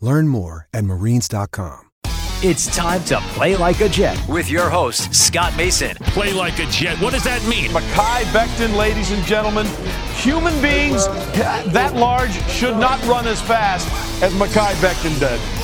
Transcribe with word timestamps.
Learn 0.00 0.28
more 0.28 0.66
at 0.72 0.84
marines.com. 0.84 1.80
It's 2.46 2.66
time 2.76 3.02
to 3.04 3.18
play 3.32 3.56
like 3.56 3.80
a 3.80 3.88
Jet 3.88 4.20
with 4.28 4.50
your 4.50 4.68
host, 4.68 5.14
Scott 5.14 5.56
Mason. 5.56 5.96
Play 6.12 6.34
like 6.34 6.58
a 6.58 6.66
Jet. 6.66 7.00
What 7.00 7.14
does 7.14 7.24
that 7.24 7.42
mean? 7.48 7.70
Mekhi 7.70 8.24
Becton, 8.24 8.76
ladies 8.76 9.12
and 9.12 9.24
gentlemen. 9.24 9.64
Human 10.16 10.52
beings 10.60 11.06
that 11.72 11.94
large 11.94 12.34
should 12.50 12.76
not 12.76 13.02
run 13.06 13.26
as 13.26 13.40
fast 13.40 13.88
as 14.22 14.30
Mekhi 14.34 14.74
Becton 14.82 15.18
did. 15.18 15.63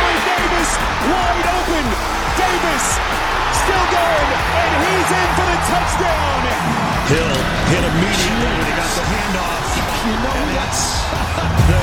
Has 1.01 1.13
Corey 1.13 1.41
Davis 1.41 1.41
wide 1.41 1.47
open. 1.57 1.85
Davis 2.37 2.85
still 3.57 3.85
going, 3.91 4.29
and 4.61 4.81
he's 4.85 5.11
in 5.11 5.29
for 5.37 5.45
the 5.49 5.59
touchdown. 5.69 6.41
Hill 7.09 7.37
hit 7.71 7.83
immediately 7.83 8.49
when 8.57 8.65
he 8.65 8.73
got 8.77 8.91
the 8.95 9.03
handoff. 9.09 9.65
You 10.01 10.13
know 10.17 10.33
And 10.33 10.49
that's 10.57 10.81
the 11.69 11.81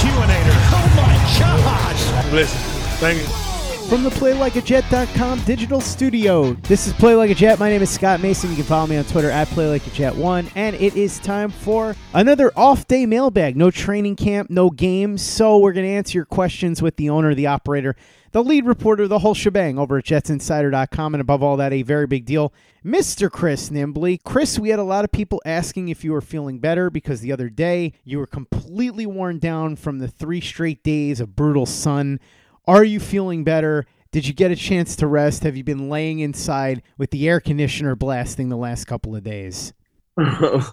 Q-inator. 0.00 0.58
oh 0.72 0.88
my 0.96 1.14
gosh. 1.38 2.32
Listen, 2.32 2.60
thank 2.98 3.18
you. 3.20 3.47
From 3.88 4.02
the 4.02 4.10
PlayLikeAJet.com 4.10 5.44
digital 5.44 5.80
studio, 5.80 6.52
this 6.64 6.86
is 6.86 6.92
Play 6.92 7.14
Like 7.14 7.30
a 7.30 7.34
Jet. 7.34 7.58
My 7.58 7.70
name 7.70 7.80
is 7.80 7.88
Scott 7.88 8.20
Mason. 8.20 8.50
You 8.50 8.56
can 8.56 8.66
follow 8.66 8.86
me 8.86 8.98
on 8.98 9.04
Twitter 9.04 9.30
at 9.30 9.48
PlayLikeAJet1. 9.48 10.52
And 10.54 10.76
it 10.76 10.94
is 10.94 11.18
time 11.18 11.48
for 11.48 11.96
another 12.12 12.52
off 12.54 12.86
day 12.86 13.06
mailbag. 13.06 13.56
No 13.56 13.70
training 13.70 14.16
camp, 14.16 14.50
no 14.50 14.68
games. 14.68 15.22
So 15.22 15.56
we're 15.56 15.72
going 15.72 15.86
to 15.86 15.92
answer 15.92 16.18
your 16.18 16.26
questions 16.26 16.82
with 16.82 16.96
the 16.96 17.08
owner, 17.08 17.34
the 17.34 17.46
operator, 17.46 17.96
the 18.32 18.44
lead 18.44 18.66
reporter, 18.66 19.08
the 19.08 19.20
whole 19.20 19.32
shebang 19.32 19.78
over 19.78 19.96
at 19.96 20.04
JetsInsider.com. 20.04 21.14
And 21.14 21.22
above 21.22 21.42
all 21.42 21.56
that, 21.56 21.72
a 21.72 21.80
very 21.80 22.06
big 22.06 22.26
deal, 22.26 22.52
Mr. 22.84 23.30
Chris 23.30 23.70
Nimbley. 23.70 24.22
Chris, 24.22 24.58
we 24.58 24.68
had 24.68 24.78
a 24.78 24.84
lot 24.84 25.04
of 25.04 25.12
people 25.12 25.40
asking 25.46 25.88
if 25.88 26.04
you 26.04 26.12
were 26.12 26.20
feeling 26.20 26.58
better 26.58 26.90
because 26.90 27.22
the 27.22 27.32
other 27.32 27.48
day 27.48 27.94
you 28.04 28.18
were 28.18 28.26
completely 28.26 29.06
worn 29.06 29.38
down 29.38 29.76
from 29.76 29.98
the 29.98 30.08
three 30.08 30.42
straight 30.42 30.82
days 30.82 31.20
of 31.20 31.34
brutal 31.34 31.64
sun. 31.64 32.20
Are 32.68 32.84
you 32.84 33.00
feeling 33.00 33.44
better? 33.44 33.86
Did 34.12 34.28
you 34.28 34.34
get 34.34 34.50
a 34.50 34.56
chance 34.56 34.94
to 34.96 35.06
rest? 35.06 35.42
Have 35.44 35.56
you 35.56 35.64
been 35.64 35.88
laying 35.88 36.18
inside 36.18 36.82
with 36.98 37.10
the 37.10 37.26
air 37.26 37.40
conditioner 37.40 37.96
blasting 37.96 38.50
the 38.50 38.58
last 38.58 38.84
couple 38.84 39.16
of 39.16 39.24
days? 39.24 39.72
I 40.18 40.66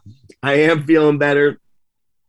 am 0.44 0.84
feeling 0.84 1.18
better. 1.20 1.62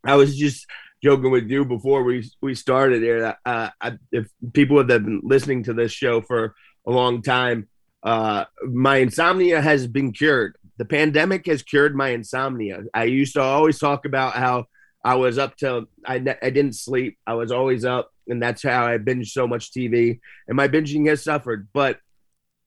I 0.04 0.14
was 0.14 0.38
just 0.38 0.68
joking 1.02 1.32
with 1.32 1.50
you 1.50 1.64
before 1.64 2.04
we 2.04 2.30
we 2.40 2.54
started 2.54 3.02
here. 3.02 3.36
Uh, 3.44 3.70
I, 3.80 3.98
if 4.12 4.28
people 4.52 4.78
have 4.78 4.86
been 4.86 5.20
listening 5.24 5.64
to 5.64 5.74
this 5.74 5.90
show 5.90 6.20
for 6.20 6.54
a 6.86 6.92
long 6.92 7.20
time, 7.20 7.66
uh, 8.04 8.44
my 8.68 8.98
insomnia 8.98 9.60
has 9.60 9.88
been 9.88 10.12
cured. 10.12 10.56
The 10.76 10.84
pandemic 10.84 11.46
has 11.46 11.64
cured 11.64 11.96
my 11.96 12.10
insomnia. 12.10 12.84
I 12.94 13.04
used 13.04 13.34
to 13.34 13.42
always 13.42 13.80
talk 13.80 14.04
about 14.04 14.34
how 14.34 14.66
I 15.02 15.16
was 15.16 15.38
up 15.38 15.56
till 15.56 15.86
I, 16.06 16.14
I 16.40 16.50
didn't 16.50 16.74
sleep. 16.74 17.18
I 17.26 17.34
was 17.34 17.50
always 17.50 17.84
up, 17.84 18.12
and 18.28 18.42
that's 18.42 18.62
how 18.62 18.86
I 18.86 18.98
binged 18.98 19.28
so 19.28 19.46
much 19.46 19.72
TV. 19.72 20.20
And 20.48 20.56
my 20.56 20.68
binging 20.68 21.08
has 21.08 21.22
suffered. 21.22 21.68
But 21.72 21.98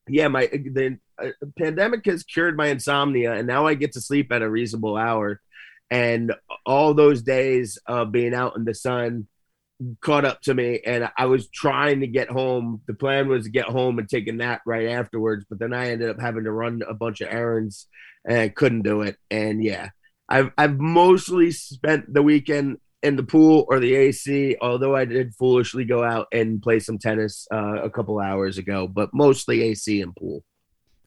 yeah, 0.07 0.27
my 0.27 0.47
the 0.47 0.97
uh, 1.21 1.29
pandemic 1.57 2.05
has 2.05 2.23
cured 2.23 2.57
my 2.57 2.67
insomnia, 2.67 3.33
and 3.33 3.47
now 3.47 3.67
I 3.67 3.75
get 3.75 3.93
to 3.93 4.01
sleep 4.01 4.31
at 4.31 4.41
a 4.41 4.49
reasonable 4.49 4.97
hour. 4.97 5.41
And 5.91 6.33
all 6.65 6.93
those 6.93 7.23
days 7.23 7.79
of 7.87 8.11
being 8.11 8.35
out 8.35 8.55
in 8.55 8.63
the 8.63 8.75
sun 8.75 9.27
caught 10.01 10.25
up 10.25 10.41
to 10.41 10.53
me, 10.53 10.81
and 10.85 11.09
I 11.17 11.25
was 11.25 11.49
trying 11.49 12.01
to 12.01 12.07
get 12.07 12.29
home. 12.29 12.81
The 12.87 12.93
plan 12.93 13.27
was 13.27 13.45
to 13.45 13.51
get 13.51 13.65
home 13.65 13.97
and 13.99 14.09
take 14.09 14.27
a 14.27 14.31
nap 14.31 14.61
right 14.65 14.89
afterwards, 14.89 15.45
but 15.49 15.59
then 15.59 15.73
I 15.73 15.89
ended 15.91 16.09
up 16.09 16.19
having 16.19 16.43
to 16.43 16.51
run 16.51 16.81
a 16.87 16.93
bunch 16.93 17.21
of 17.21 17.29
errands, 17.31 17.87
and 18.25 18.37
I 18.37 18.49
couldn't 18.49 18.83
do 18.83 19.01
it. 19.01 19.17
And 19.31 19.63
yeah, 19.63 19.89
I've 20.27 20.51
I've 20.57 20.79
mostly 20.79 21.51
spent 21.51 22.13
the 22.13 22.23
weekend 22.23 22.77
in 23.03 23.15
the 23.15 23.23
pool 23.23 23.65
or 23.69 23.79
the 23.79 23.95
AC, 23.95 24.57
although 24.61 24.95
I 24.95 25.05
did 25.05 25.33
foolishly 25.35 25.85
go 25.85 26.03
out 26.03 26.27
and 26.31 26.61
play 26.61 26.79
some 26.79 26.97
tennis 26.97 27.47
uh, 27.51 27.81
a 27.81 27.89
couple 27.89 28.19
hours 28.19 28.57
ago, 28.57 28.87
but 28.87 29.13
mostly 29.13 29.63
AC 29.63 30.01
and 30.01 30.15
pool. 30.15 30.43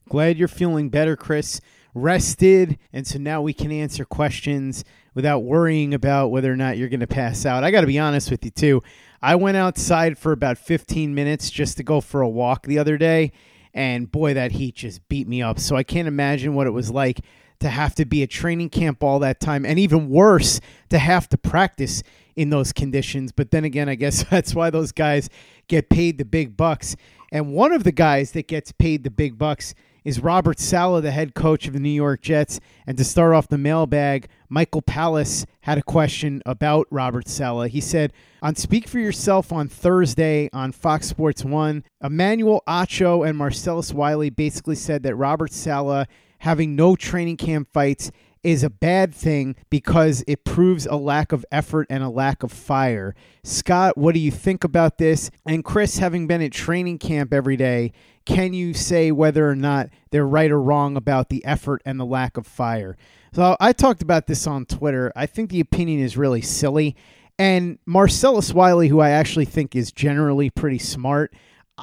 Glad 0.08 0.38
you're 0.38 0.48
feeling 0.48 0.88
better, 0.88 1.16
Chris. 1.16 1.60
Rested, 1.94 2.78
and 2.92 3.06
so 3.06 3.18
now 3.18 3.42
we 3.42 3.52
can 3.52 3.70
answer 3.70 4.06
questions 4.06 4.82
without 5.14 5.40
worrying 5.40 5.92
about 5.92 6.28
whether 6.28 6.50
or 6.50 6.56
not 6.56 6.78
you're 6.78 6.88
going 6.88 7.00
to 7.00 7.06
pass 7.06 7.44
out. 7.44 7.64
I 7.64 7.70
got 7.70 7.82
to 7.82 7.86
be 7.86 7.98
honest 7.98 8.30
with 8.30 8.44
you, 8.46 8.50
too. 8.50 8.82
I 9.20 9.36
went 9.36 9.58
outside 9.58 10.16
for 10.16 10.32
about 10.32 10.56
15 10.56 11.14
minutes 11.14 11.50
just 11.50 11.76
to 11.76 11.82
go 11.82 12.00
for 12.00 12.22
a 12.22 12.28
walk 12.28 12.66
the 12.66 12.78
other 12.78 12.96
day, 12.96 13.32
and 13.74 14.10
boy, 14.10 14.32
that 14.34 14.52
heat 14.52 14.76
just 14.76 15.06
beat 15.08 15.28
me 15.28 15.42
up. 15.42 15.60
So 15.60 15.76
I 15.76 15.82
can't 15.82 16.08
imagine 16.08 16.54
what 16.54 16.66
it 16.66 16.70
was 16.70 16.90
like 16.90 17.20
to 17.62 17.70
have 17.70 17.94
to 17.96 18.04
be 18.04 18.22
at 18.22 18.30
training 18.30 18.70
camp 18.70 19.02
all 19.02 19.18
that 19.20 19.40
time, 19.40 19.64
and 19.64 19.78
even 19.78 20.08
worse, 20.08 20.60
to 20.90 20.98
have 20.98 21.28
to 21.30 21.38
practice 21.38 22.02
in 22.36 22.50
those 22.50 22.72
conditions. 22.72 23.32
But 23.32 23.50
then 23.50 23.64
again, 23.64 23.88
I 23.88 23.94
guess 23.94 24.24
that's 24.30 24.54
why 24.54 24.70
those 24.70 24.92
guys 24.92 25.28
get 25.68 25.88
paid 25.88 26.18
the 26.18 26.24
big 26.24 26.56
bucks. 26.56 26.96
And 27.30 27.54
one 27.54 27.72
of 27.72 27.84
the 27.84 27.92
guys 27.92 28.32
that 28.32 28.46
gets 28.46 28.72
paid 28.72 29.04
the 29.04 29.10
big 29.10 29.38
bucks 29.38 29.74
is 30.04 30.20
Robert 30.20 30.58
Saleh, 30.58 31.02
the 31.02 31.12
head 31.12 31.34
coach 31.34 31.66
of 31.66 31.72
the 31.72 31.78
New 31.78 31.88
York 31.88 32.20
Jets. 32.20 32.60
And 32.86 32.98
to 32.98 33.04
start 33.04 33.34
off 33.34 33.48
the 33.48 33.58
mailbag, 33.58 34.28
Michael 34.48 34.82
Palace 34.82 35.46
had 35.60 35.78
a 35.78 35.82
question 35.82 36.42
about 36.44 36.86
Robert 36.90 37.28
Saleh. 37.28 37.70
He 37.70 37.80
said, 37.80 38.12
on 38.42 38.56
Speak 38.56 38.88
for 38.88 38.98
Yourself 38.98 39.52
on 39.52 39.68
Thursday 39.68 40.50
on 40.52 40.72
Fox 40.72 41.08
Sports 41.08 41.44
1, 41.44 41.84
Emmanuel 42.02 42.62
Acho 42.68 43.26
and 43.26 43.38
Marcellus 43.38 43.92
Wiley 43.92 44.30
basically 44.30 44.74
said 44.74 45.04
that 45.04 45.14
Robert 45.14 45.52
Saleh 45.52 46.08
having 46.42 46.74
no 46.74 46.96
training 46.96 47.36
camp 47.36 47.68
fights 47.72 48.10
is 48.42 48.64
a 48.64 48.70
bad 48.70 49.14
thing 49.14 49.54
because 49.70 50.24
it 50.26 50.44
proves 50.44 50.86
a 50.86 50.96
lack 50.96 51.30
of 51.30 51.46
effort 51.52 51.86
and 51.88 52.02
a 52.02 52.08
lack 52.08 52.42
of 52.42 52.50
fire. 52.50 53.14
Scott, 53.44 53.96
what 53.96 54.12
do 54.12 54.18
you 54.18 54.32
think 54.32 54.64
about 54.64 54.98
this? 54.98 55.30
And 55.46 55.64
Chris, 55.64 55.98
having 55.98 56.26
been 56.26 56.42
at 56.42 56.50
training 56.50 56.98
camp 56.98 57.32
every 57.32 57.56
day, 57.56 57.92
can 58.24 58.52
you 58.54 58.74
say 58.74 59.12
whether 59.12 59.48
or 59.48 59.54
not 59.54 59.90
they're 60.10 60.26
right 60.26 60.50
or 60.50 60.60
wrong 60.60 60.96
about 60.96 61.28
the 61.28 61.44
effort 61.44 61.80
and 61.86 62.00
the 62.00 62.04
lack 62.04 62.36
of 62.36 62.44
fire? 62.44 62.96
So 63.32 63.56
I 63.60 63.72
talked 63.72 64.02
about 64.02 64.26
this 64.26 64.44
on 64.44 64.66
Twitter. 64.66 65.12
I 65.14 65.26
think 65.26 65.50
the 65.50 65.60
opinion 65.60 66.00
is 66.00 66.16
really 66.16 66.42
silly. 66.42 66.96
And 67.38 67.78
Marcellus 67.86 68.52
Wiley, 68.52 68.88
who 68.88 68.98
I 68.98 69.10
actually 69.10 69.44
think 69.44 69.76
is 69.76 69.92
generally 69.92 70.50
pretty 70.50 70.78
smart, 70.78 71.32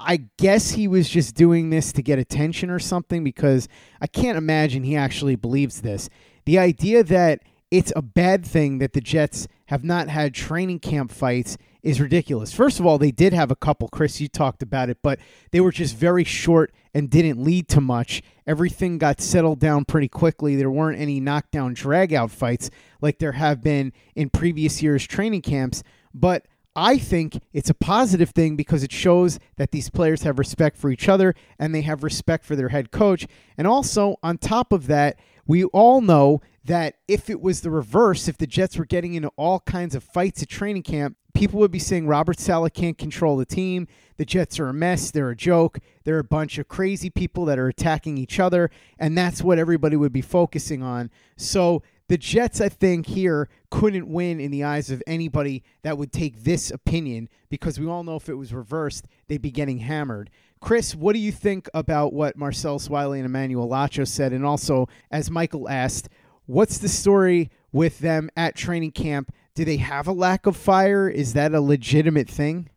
I 0.05 0.25
guess 0.37 0.71
he 0.71 0.87
was 0.87 1.09
just 1.09 1.35
doing 1.35 1.69
this 1.69 1.91
to 1.93 2.01
get 2.01 2.19
attention 2.19 2.69
or 2.69 2.79
something 2.79 3.23
because 3.23 3.67
I 4.01 4.07
can't 4.07 4.37
imagine 4.37 4.83
he 4.83 4.95
actually 4.95 5.35
believes 5.35 5.81
this. 5.81 6.09
The 6.45 6.59
idea 6.59 7.03
that 7.03 7.41
it's 7.71 7.93
a 7.95 8.01
bad 8.01 8.45
thing 8.45 8.79
that 8.79 8.93
the 8.93 9.01
Jets 9.01 9.47
have 9.67 9.83
not 9.83 10.07
had 10.09 10.33
training 10.33 10.79
camp 10.79 11.11
fights 11.11 11.57
is 11.83 12.01
ridiculous. 12.01 12.51
First 12.51 12.79
of 12.79 12.85
all, 12.85 12.97
they 12.97 13.11
did 13.11 13.31
have 13.33 13.51
a 13.51 13.55
couple. 13.55 13.87
Chris, 13.87 14.19
you 14.19 14.27
talked 14.27 14.63
about 14.63 14.89
it, 14.89 14.97
but 15.01 15.19
they 15.51 15.61
were 15.61 15.71
just 15.71 15.95
very 15.95 16.23
short 16.23 16.73
and 16.93 17.09
didn't 17.09 17.41
lead 17.41 17.67
to 17.69 17.79
much. 17.79 18.21
Everything 18.47 18.97
got 18.97 19.21
settled 19.21 19.59
down 19.59 19.85
pretty 19.85 20.07
quickly. 20.07 20.55
There 20.55 20.71
weren't 20.71 20.99
any 20.99 21.19
knockdown 21.19 21.75
dragout 21.75 22.31
fights 22.31 22.69
like 23.01 23.19
there 23.19 23.33
have 23.33 23.61
been 23.61 23.93
in 24.15 24.29
previous 24.29 24.81
years' 24.81 25.05
training 25.05 25.43
camps. 25.43 25.83
But 26.13 26.47
I 26.75 26.97
think 26.97 27.41
it's 27.51 27.69
a 27.69 27.73
positive 27.73 28.29
thing 28.29 28.55
because 28.55 28.83
it 28.83 28.91
shows 28.91 29.39
that 29.57 29.71
these 29.71 29.89
players 29.89 30.23
have 30.23 30.39
respect 30.39 30.77
for 30.77 30.89
each 30.89 31.09
other 31.09 31.35
and 31.57 31.73
they 31.73 31.81
have 31.81 32.03
respect 32.03 32.45
for 32.45 32.55
their 32.55 32.69
head 32.69 32.91
coach. 32.91 33.27
And 33.57 33.67
also, 33.67 34.17
on 34.23 34.37
top 34.37 34.71
of 34.71 34.87
that, 34.87 35.17
we 35.45 35.63
all 35.65 35.99
know 35.99 36.41
that 36.65 36.95
if 37.07 37.29
it 37.29 37.41
was 37.41 37.61
the 37.61 37.71
reverse, 37.71 38.27
if 38.27 38.37
the 38.37 38.45
Jets 38.45 38.77
were 38.77 38.85
getting 38.85 39.15
into 39.15 39.31
all 39.35 39.61
kinds 39.61 39.95
of 39.95 40.03
fights 40.03 40.43
at 40.43 40.49
training 40.49 40.83
camp, 40.83 41.17
people 41.33 41.59
would 41.59 41.71
be 41.71 41.79
saying 41.79 42.05
Robert 42.05 42.39
Saleh 42.39 42.73
can't 42.73 42.97
control 42.97 43.37
the 43.37 43.45
team. 43.45 43.87
The 44.17 44.25
Jets 44.25 44.59
are 44.59 44.67
a 44.67 44.73
mess. 44.73 45.09
They're 45.09 45.31
a 45.31 45.35
joke. 45.35 45.79
They're 46.03 46.19
a 46.19 46.23
bunch 46.23 46.57
of 46.57 46.67
crazy 46.67 47.09
people 47.09 47.45
that 47.45 47.57
are 47.57 47.67
attacking 47.67 48.17
each 48.17 48.39
other. 48.39 48.69
And 48.99 49.17
that's 49.17 49.41
what 49.41 49.57
everybody 49.57 49.95
would 49.95 50.13
be 50.13 50.21
focusing 50.21 50.83
on. 50.83 51.09
So 51.37 51.81
the 52.09 52.17
Jets, 52.17 52.59
I 52.59 52.69
think, 52.69 53.05
here 53.05 53.47
couldn't 53.69 54.09
win 54.09 54.39
in 54.39 54.51
the 54.51 54.63
eyes 54.63 54.89
of 54.89 55.01
anybody 55.07 55.63
that 55.83 55.97
would 55.97 56.11
take 56.11 56.43
this 56.43 56.71
opinion 56.71 57.29
because 57.49 57.79
we 57.79 57.87
all 57.87 58.03
know 58.03 58.15
if 58.15 58.27
it 58.27 58.35
was 58.35 58.53
reversed, 58.53 59.07
they'd 59.27 59.41
be 59.41 59.51
getting 59.51 59.77
hammered. 59.77 60.29
Chris, 60.59 60.95
what 60.95 61.13
do 61.13 61.19
you 61.19 61.31
think 61.31 61.69
about 61.73 62.11
what 62.11 62.35
Marcel 62.35 62.81
Wiley 62.89 63.19
and 63.19 63.25
Emmanuel 63.25 63.69
Acho 63.69 64.07
said? 64.07 64.33
And 64.33 64.43
also, 64.43 64.89
as 65.11 65.31
Michael 65.31 65.69
asked, 65.69 66.09
what's 66.47 66.79
the 66.79 66.89
story 66.89 67.51
with 67.71 67.99
them 67.99 68.29
at 68.35 68.55
training 68.55 68.91
camp 68.91 69.31
do 69.55 69.65
they 69.65 69.77
have 69.77 70.07
a 70.07 70.13
lack 70.13 70.45
of 70.45 70.55
fire? 70.55 71.09
Is 71.09 71.33
that 71.33 71.53
a 71.53 71.59
legitimate 71.59 72.29
thing? 72.29 72.69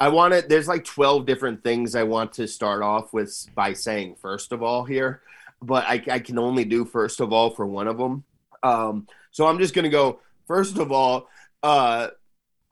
I 0.00 0.08
want 0.08 0.34
to. 0.34 0.42
There's 0.42 0.68
like 0.68 0.84
12 0.84 1.26
different 1.26 1.62
things 1.62 1.94
I 1.94 2.04
want 2.04 2.32
to 2.34 2.48
start 2.48 2.82
off 2.82 3.12
with 3.12 3.46
by 3.54 3.74
saying 3.74 4.16
first 4.16 4.52
of 4.52 4.62
all 4.62 4.84
here, 4.84 5.22
but 5.60 5.84
I, 5.84 6.02
I 6.10 6.18
can 6.18 6.38
only 6.38 6.64
do 6.64 6.84
first 6.84 7.20
of 7.20 7.32
all 7.32 7.50
for 7.50 7.66
one 7.66 7.86
of 7.86 7.98
them. 7.98 8.24
Um, 8.62 9.06
so 9.30 9.46
I'm 9.46 9.58
just 9.58 9.74
gonna 9.74 9.88
go 9.88 10.20
first 10.46 10.78
of 10.78 10.92
all. 10.92 11.28
Uh, 11.62 12.08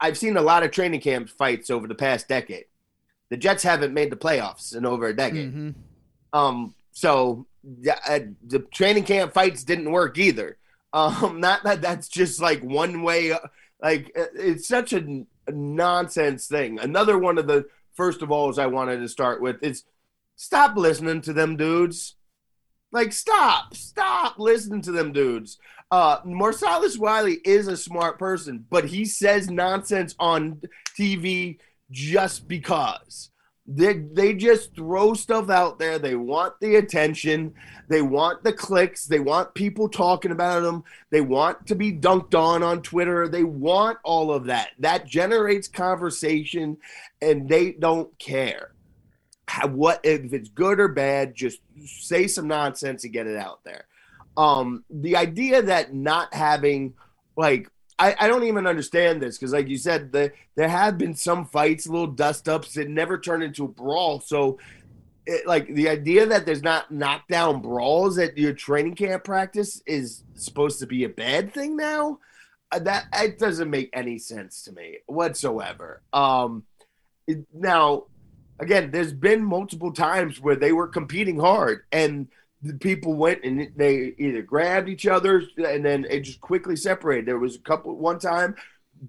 I've 0.01 0.19
seen 0.19 0.37
a 0.37 0.43
lot 0.43 0.63
of 0.63 0.71
training 0.71 1.01
camp 1.01 1.31
fights 1.31 1.71
over 1.71 1.87
the 1.87 1.95
past 1.95 2.29
decade. 2.29 2.67
The 3.31 3.37
Jets 3.37 3.63
haven't 3.63 3.95
made 3.95 4.11
the 4.11 4.17
playoffs 4.17 4.77
in 4.77 4.85
over 4.85 5.07
a 5.07 5.17
decade. 5.17 5.49
Mm-hmm. 5.49 6.39
Um, 6.39 6.75
so 6.93 7.47
uh, 8.09 8.21
the 8.47 8.61
training 8.73 9.05
camp 9.05 9.33
fights 9.33 9.65
didn't 9.65 9.91
work 9.91 10.19
either. 10.19 10.59
Um, 10.93 11.41
not 11.41 11.65
that 11.65 11.83
that's 11.83 12.09
just 12.09 12.41
like 12.41 12.63
one 12.63 13.03
way. 13.03 13.33
Uh, 13.33 13.39
like 13.83 14.13
uh, 14.19 14.27
it's 14.35 14.69
such 14.69 14.93
a, 14.93 15.25
a 15.47 15.53
nonsense 15.53 16.47
thing. 16.47 16.79
Another 16.79 17.19
one 17.19 17.39
of 17.39 17.47
the 17.47 17.67
first 17.95 18.23
of 18.23 18.31
all 18.31 18.51
is 18.51 18.59
I 18.59 18.67
wanted 18.67 18.99
to 19.01 19.09
start 19.09 19.41
with 19.41 19.63
is 19.63 19.85
stop 20.37 20.77
listening 20.77 21.21
to 21.23 21.33
them 21.33 21.57
dudes. 21.57 22.15
Like 22.95 23.13
stop, 23.13 23.75
stop 23.75 24.39
listening 24.39 24.81
to 24.83 24.93
them 24.93 25.13
dudes. 25.13 25.59
Uh, 25.91 26.19
Marcellus 26.25 26.97
Wiley 26.97 27.41
is 27.45 27.67
a 27.67 27.77
smart 27.77 28.21
person, 28.21 28.65
but 28.71 28.85
he 28.85 29.05
says 29.05 29.51
nonsense 29.51 30.15
on 30.21 30.63
TV 30.97 31.59
just 31.91 32.47
because. 32.47 33.31
They, 33.67 33.95
they 33.95 34.35
just 34.35 34.77
throw 34.77 35.15
stuff 35.15 35.51
out 35.51 35.81
there. 35.81 35.99
They 35.99 36.15
want 36.15 36.55
the 36.61 36.77
attention. 36.77 37.55
They 37.89 38.01
want 38.01 38.45
the 38.45 38.53
clicks. 38.53 39.07
They 39.07 39.19
want 39.19 39.55
people 39.55 39.89
talking 39.89 40.31
about 40.31 40.61
them. 40.61 40.85
They 41.11 41.21
want 41.21 41.67
to 41.67 41.75
be 41.75 41.93
dunked 41.93 42.39
on 42.39 42.63
on 42.63 42.81
Twitter. 42.81 43.27
They 43.27 43.43
want 43.43 43.99
all 44.05 44.33
of 44.33 44.45
that. 44.45 44.71
That 44.79 45.09
generates 45.09 45.67
conversation, 45.67 46.77
and 47.21 47.49
they 47.49 47.73
don't 47.73 48.17
care 48.21 48.74
what 49.69 50.01
if 50.03 50.33
it's 50.33 50.49
good 50.49 50.81
or 50.81 50.89
bad. 50.89 51.35
Just 51.35 51.61
say 51.85 52.27
some 52.27 52.49
nonsense 52.49 53.05
and 53.05 53.13
get 53.13 53.27
it 53.27 53.37
out 53.37 53.61
there. 53.65 53.87
Um, 54.37 54.85
the 54.91 55.17
idea 55.17 55.63
that 55.63 55.95
not 55.95 56.35
having 56.35 56.95
like 57.37 57.69
I, 57.99 58.17
I 58.19 58.29
don't 58.29 58.45
even 58.45 58.67
understand 58.67 59.23
this 59.23 59.39
because, 59.39 59.53
like 59.53 59.69
you 59.69 59.79
said, 59.79 60.11
the, 60.11 60.33
there 60.57 60.69
have 60.69 60.99
been 60.99 61.15
some 61.15 61.47
fights, 61.47 61.87
little 61.87 62.09
dust 62.09 62.49
ups 62.49 62.75
that 62.75 62.89
never 62.89 63.19
turn 63.19 63.43
into 63.43 63.65
a 63.65 63.69
brawl. 63.69 64.21
So, 64.21 64.59
it, 65.27 65.47
like 65.47 65.73
the 65.73 65.89
idea 65.89 66.27
that 66.27 66.45
there's 66.45 66.63
not 66.63 66.91
knockdown 66.91 67.63
brawls 67.63 68.19
at 68.19 68.37
your 68.37 68.53
training 68.53 68.97
camp 68.97 69.25
practice 69.25 69.81
is 69.87 70.25
supposed 70.35 70.81
to 70.81 70.87
be 70.87 71.05
a 71.05 71.09
bad 71.09 71.55
thing 71.55 71.77
now. 71.77 72.19
Uh, 72.73 72.81
that 72.81 73.07
it 73.15 73.39
doesn't 73.39 73.71
make 73.71 73.91
any 73.93 74.19
sense 74.19 74.65
to 74.65 74.73
me 74.73 74.99
whatsoever. 75.07 76.03
Um, 76.13 76.65
it, 77.27 77.47
now, 77.55 78.05
again, 78.59 78.91
there's 78.91 79.13
been 79.13 79.45
multiple 79.45 79.93
times 79.93 80.41
where 80.41 80.57
they 80.57 80.73
were 80.73 80.89
competing 80.89 81.39
hard 81.39 81.83
and 81.93 82.29
the 82.63 82.75
people 82.75 83.15
went 83.15 83.45
and 83.45 83.71
they 83.77 84.15
either 84.19 84.43
grabbed 84.43 84.89
each 84.89 85.07
other 85.07 85.43
and 85.59 85.85
then 85.85 86.07
it 86.09 86.21
just 86.21 86.41
quickly 86.41 86.77
separated. 86.77 87.27
There 87.27 87.39
was 87.39 87.57
a 87.57 87.61
couple 87.61 87.95
one 87.97 88.19
time 88.19 88.57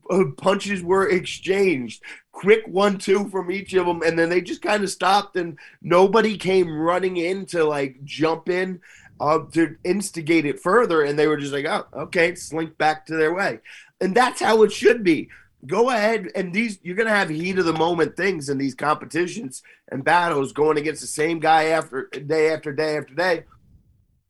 uh, 0.10 0.26
punches 0.38 0.84
were 0.84 1.10
exchanged, 1.10 2.04
quick 2.32 2.64
one 2.68 2.98
two 2.98 3.30
from 3.30 3.52
each 3.52 3.74
of 3.74 3.86
them, 3.86 4.02
and 4.02 4.18
then 4.18 4.30
they 4.30 4.42
just 4.42 4.62
kind 4.62 4.84
of 4.84 4.90
stopped 4.90 5.36
and 5.36 5.58
nobody 5.82 6.38
came 6.38 6.70
running 6.70 7.18
in 7.18 7.46
to 7.48 7.64
like 7.64 8.04
jump 8.04 8.50
in 8.50 8.82
uh, 9.20 9.40
to 9.54 9.76
instigate 9.84 10.46
it 10.46 10.60
further, 10.60 11.04
and 11.04 11.18
they 11.18 11.28
were 11.28 11.38
just 11.38 11.54
like, 11.54 11.66
oh, 11.66 11.86
okay, 11.94 12.36
slink 12.36 12.78
back 12.78 13.06
to 13.06 13.16
their 13.16 13.34
way, 13.34 13.60
and 14.02 14.16
that's 14.16 14.42
how 14.42 14.64
it 14.64 14.72
should 14.72 15.04
be. 15.04 15.30
Go 15.66 15.90
ahead 15.90 16.32
and 16.36 16.54
these 16.54 16.80
you're 16.84 16.96
gonna 16.96 17.10
have 17.10 17.30
heat 17.30 17.58
of 17.58 17.66
the 17.66 17.74
moment 17.74 18.16
things 18.16 18.50
in 18.50 18.58
these 18.58 18.76
competitions 18.76 19.64
and 19.90 20.04
battles 20.04 20.54
going 20.54 20.78
against 20.78 21.02
the 21.02 21.08
same 21.08 21.40
guy 21.40 21.66
after 21.66 22.10
day 22.10 22.52
after 22.52 22.74
day 22.74 22.98
after 22.98 23.14
day. 23.14 23.44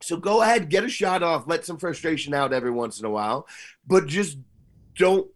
So 0.02 0.18
go 0.18 0.42
ahead, 0.42 0.70
get 0.70 0.84
a 0.84 0.90
shot 0.90 1.24
off, 1.24 1.48
let 1.48 1.66
some 1.66 1.78
frustration 1.78 2.34
out 2.34 2.54
every 2.54 2.72
once 2.72 3.00
in 3.00 3.06
a 3.06 3.10
while, 3.10 3.48
but 3.88 4.08
just 4.08 4.38
don't 4.98 5.28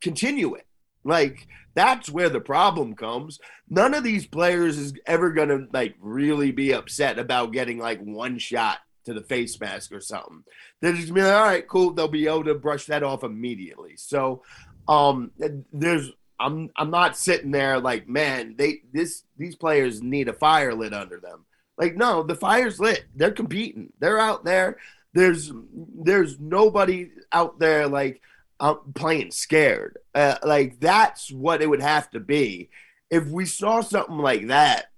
continue 0.00 0.54
it. 0.54 0.66
Like 1.04 1.46
that's 1.74 2.08
where 2.08 2.28
the 2.28 2.40
problem 2.40 2.94
comes. 2.94 3.40
None 3.68 3.94
of 3.94 4.04
these 4.04 4.26
players 4.26 4.78
is 4.78 4.94
ever 5.06 5.32
going 5.32 5.48
to 5.48 5.66
like 5.72 5.94
really 6.00 6.52
be 6.52 6.72
upset 6.72 7.18
about 7.18 7.52
getting 7.52 7.78
like 7.78 8.00
one 8.00 8.38
shot 8.38 8.78
to 9.04 9.12
the 9.12 9.22
face 9.22 9.58
mask 9.60 9.92
or 9.92 10.00
something. 10.00 10.44
They're 10.80 10.92
just 10.92 11.12
be 11.12 11.22
like, 11.22 11.32
all 11.32 11.42
right, 11.42 11.68
cool. 11.68 11.92
They'll 11.92 12.08
be 12.08 12.26
able 12.26 12.44
to 12.44 12.54
brush 12.54 12.86
that 12.86 13.02
off 13.02 13.24
immediately. 13.24 13.96
So 13.96 14.42
um 14.88 15.30
there's 15.72 16.10
I'm 16.38 16.70
I'm 16.76 16.90
not 16.90 17.16
sitting 17.16 17.50
there 17.50 17.78
like, 17.78 18.08
man, 18.08 18.56
they 18.56 18.82
this 18.92 19.24
these 19.36 19.56
players 19.56 20.02
need 20.02 20.28
a 20.28 20.32
fire 20.32 20.74
lit 20.74 20.92
under 20.92 21.18
them. 21.20 21.46
Like, 21.76 21.96
no, 21.96 22.22
the 22.22 22.34
fire's 22.34 22.78
lit. 22.78 23.04
They're 23.14 23.32
competing. 23.32 23.92
They're 23.98 24.20
out 24.20 24.44
there. 24.44 24.78
There's 25.12 25.52
there's 25.74 26.38
nobody 26.40 27.10
out 27.32 27.58
there 27.58 27.86
like 27.86 28.20
out 28.60 28.94
playing 28.94 29.30
scared. 29.30 29.98
Uh, 30.14 30.36
like 30.42 30.80
that's 30.80 31.30
what 31.30 31.62
it 31.62 31.68
would 31.68 31.82
have 31.82 32.10
to 32.10 32.20
be. 32.20 32.70
If 33.10 33.26
we 33.28 33.46
saw 33.46 33.80
something 33.80 34.18
like 34.18 34.48
that, 34.48 34.90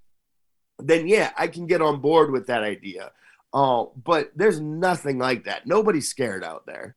then 0.79 1.07
yeah, 1.07 1.33
I 1.37 1.49
can 1.49 1.67
get 1.67 1.83
on 1.83 2.01
board 2.01 2.31
with 2.31 2.47
that 2.47 2.63
idea. 2.63 3.13
Uh, 3.53 3.87
but 4.03 4.33
there's 4.35 4.61
nothing 4.61 5.19
like 5.19 5.45
that. 5.45 5.67
Nobody's 5.67 6.09
scared 6.09 6.45
out 6.45 6.67
there. 6.67 6.97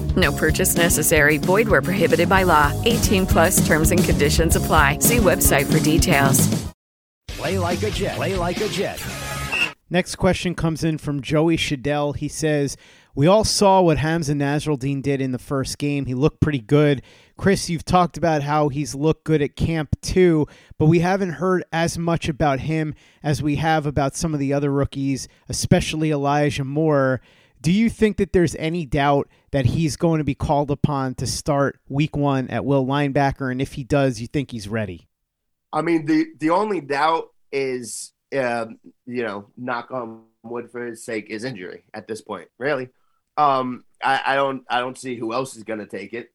No 0.17 0.31
purchase 0.31 0.75
necessary. 0.75 1.37
Void 1.37 1.67
where 1.67 1.81
prohibited 1.81 2.27
by 2.27 2.43
law. 2.43 2.73
18 2.85 3.25
plus 3.27 3.65
terms 3.65 3.91
and 3.91 4.03
conditions 4.03 4.55
apply. 4.55 4.97
See 4.99 5.17
website 5.17 5.71
for 5.71 5.79
details. 5.83 6.49
Play 7.27 7.57
like 7.57 7.81
a 7.83 7.91
Jet. 7.91 8.15
Play 8.15 8.35
like 8.35 8.61
a 8.61 8.67
Jet. 8.69 9.01
Next 9.89 10.15
question 10.15 10.55
comes 10.55 10.85
in 10.85 10.97
from 10.97 11.21
Joey 11.21 11.57
Shadell. 11.57 12.15
He 12.15 12.29
says, 12.29 12.77
We 13.13 13.27
all 13.27 13.43
saw 13.43 13.81
what 13.81 13.97
Hamsah 13.97 14.35
Nasirildeen 14.35 15.01
did 15.01 15.19
in 15.19 15.33
the 15.33 15.37
first 15.37 15.77
game. 15.77 16.05
He 16.05 16.13
looked 16.13 16.39
pretty 16.39 16.61
good. 16.61 17.01
Chris, 17.35 17.69
you've 17.69 17.83
talked 17.83 18.15
about 18.15 18.43
how 18.43 18.69
he's 18.69 18.95
looked 18.95 19.25
good 19.25 19.41
at 19.41 19.55
camp 19.55 19.99
too, 20.01 20.47
but 20.77 20.85
we 20.85 20.99
haven't 20.99 21.31
heard 21.31 21.63
as 21.73 21.97
much 21.97 22.29
about 22.29 22.61
him 22.61 22.93
as 23.21 23.43
we 23.43 23.55
have 23.55 23.85
about 23.85 24.15
some 24.15 24.33
of 24.33 24.39
the 24.39 24.53
other 24.53 24.71
rookies, 24.71 25.27
especially 25.49 26.11
Elijah 26.11 26.63
Moore. 26.63 27.19
Do 27.61 27.71
you 27.71 27.89
think 27.91 28.17
that 28.17 28.33
there's 28.33 28.55
any 28.55 28.87
doubt 28.87 29.29
that 29.51 29.67
he's 29.67 29.95
going 29.95 30.17
to 30.17 30.23
be 30.23 30.33
called 30.33 30.71
upon 30.71 31.13
to 31.15 31.27
start 31.27 31.79
week 31.87 32.17
one 32.17 32.47
at 32.47 32.65
Will 32.65 32.85
linebacker? 32.85 33.51
And 33.51 33.61
if 33.61 33.73
he 33.73 33.83
does, 33.83 34.19
you 34.19 34.25
think 34.25 34.49
he's 34.49 34.67
ready? 34.67 35.07
I 35.71 35.81
mean, 35.81 36.05
the 36.05 36.25
the 36.39 36.49
only 36.49 36.81
doubt 36.81 37.29
is, 37.51 38.13
um, 38.35 38.79
you 39.05 39.23
know, 39.23 39.47
knock 39.55 39.91
on 39.91 40.23
wood 40.43 40.71
for 40.71 40.85
his 40.85 41.05
sake, 41.05 41.27
is 41.29 41.43
injury 41.43 41.83
at 41.93 42.07
this 42.07 42.21
point. 42.21 42.49
Really, 42.57 42.89
um, 43.37 43.85
I, 44.03 44.21
I 44.25 44.35
don't 44.35 44.63
I 44.69 44.79
don't 44.79 44.97
see 44.97 45.15
who 45.15 45.31
else 45.31 45.55
is 45.55 45.63
going 45.63 45.79
to 45.79 45.85
take 45.85 46.13
it. 46.13 46.31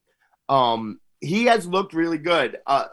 Um, 0.48 1.00
he 1.20 1.46
has 1.46 1.66
looked 1.66 1.92
really 1.92 2.18
good. 2.18 2.58
Uh, 2.66 2.86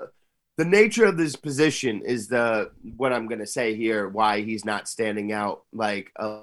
the 0.57 0.65
nature 0.65 1.05
of 1.05 1.17
this 1.17 1.35
position 1.35 2.01
is 2.01 2.27
the 2.27 2.71
what 2.97 3.13
I'm 3.13 3.27
going 3.27 3.39
to 3.39 3.47
say 3.47 3.75
here. 3.75 4.09
Why 4.09 4.41
he's 4.41 4.65
not 4.65 4.87
standing 4.87 5.31
out 5.31 5.63
like 5.71 6.11
uh, 6.19 6.41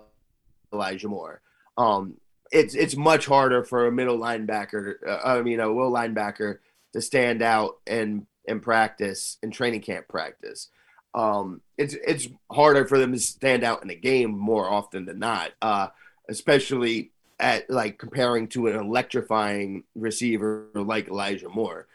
Elijah 0.73 1.09
Moore. 1.09 1.42
Um, 1.77 2.17
it's 2.53 2.75
it's 2.75 2.97
much 2.97 3.27
harder 3.27 3.65
for 3.65 3.87
a 3.87 3.93
middle 3.93 4.19
linebacker. 4.19 4.95
Uh, 5.07 5.21
I 5.25 5.43
mean, 5.43 5.61
a 5.61 5.73
will 5.73 5.93
linebacker 5.93 6.59
to 6.93 7.00
stand 7.00 7.43
out 7.43 7.79
and 7.87 8.27
in 8.45 8.61
practice 8.61 9.39
in 9.43 9.50
training 9.50 9.81
camp 9.83 10.09
practice. 10.09 10.69
Um, 11.15 11.61
it's 11.77 11.95
it's 11.95 12.29
harder 12.50 12.87
for 12.87 12.99
them 12.99 13.12
to 13.12 13.19
stand 13.19 13.65
out 13.65 13.83
in 13.83 13.91
a 13.91 13.95
game 13.95 14.37
more 14.37 14.69
often 14.69 15.07
than 15.07 15.19
not, 15.19 15.53
uh, 15.62 15.89
especially 16.29 17.12
at 17.39 17.71
like 17.71 17.99
comparing 17.99 18.49
to 18.49 18.67
an 18.67 18.77
electrifying 18.77 19.85
receiver 19.95 20.67
like 20.75 21.09
Elijah 21.09 21.49
Moore. 21.49 21.87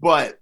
But 0.00 0.40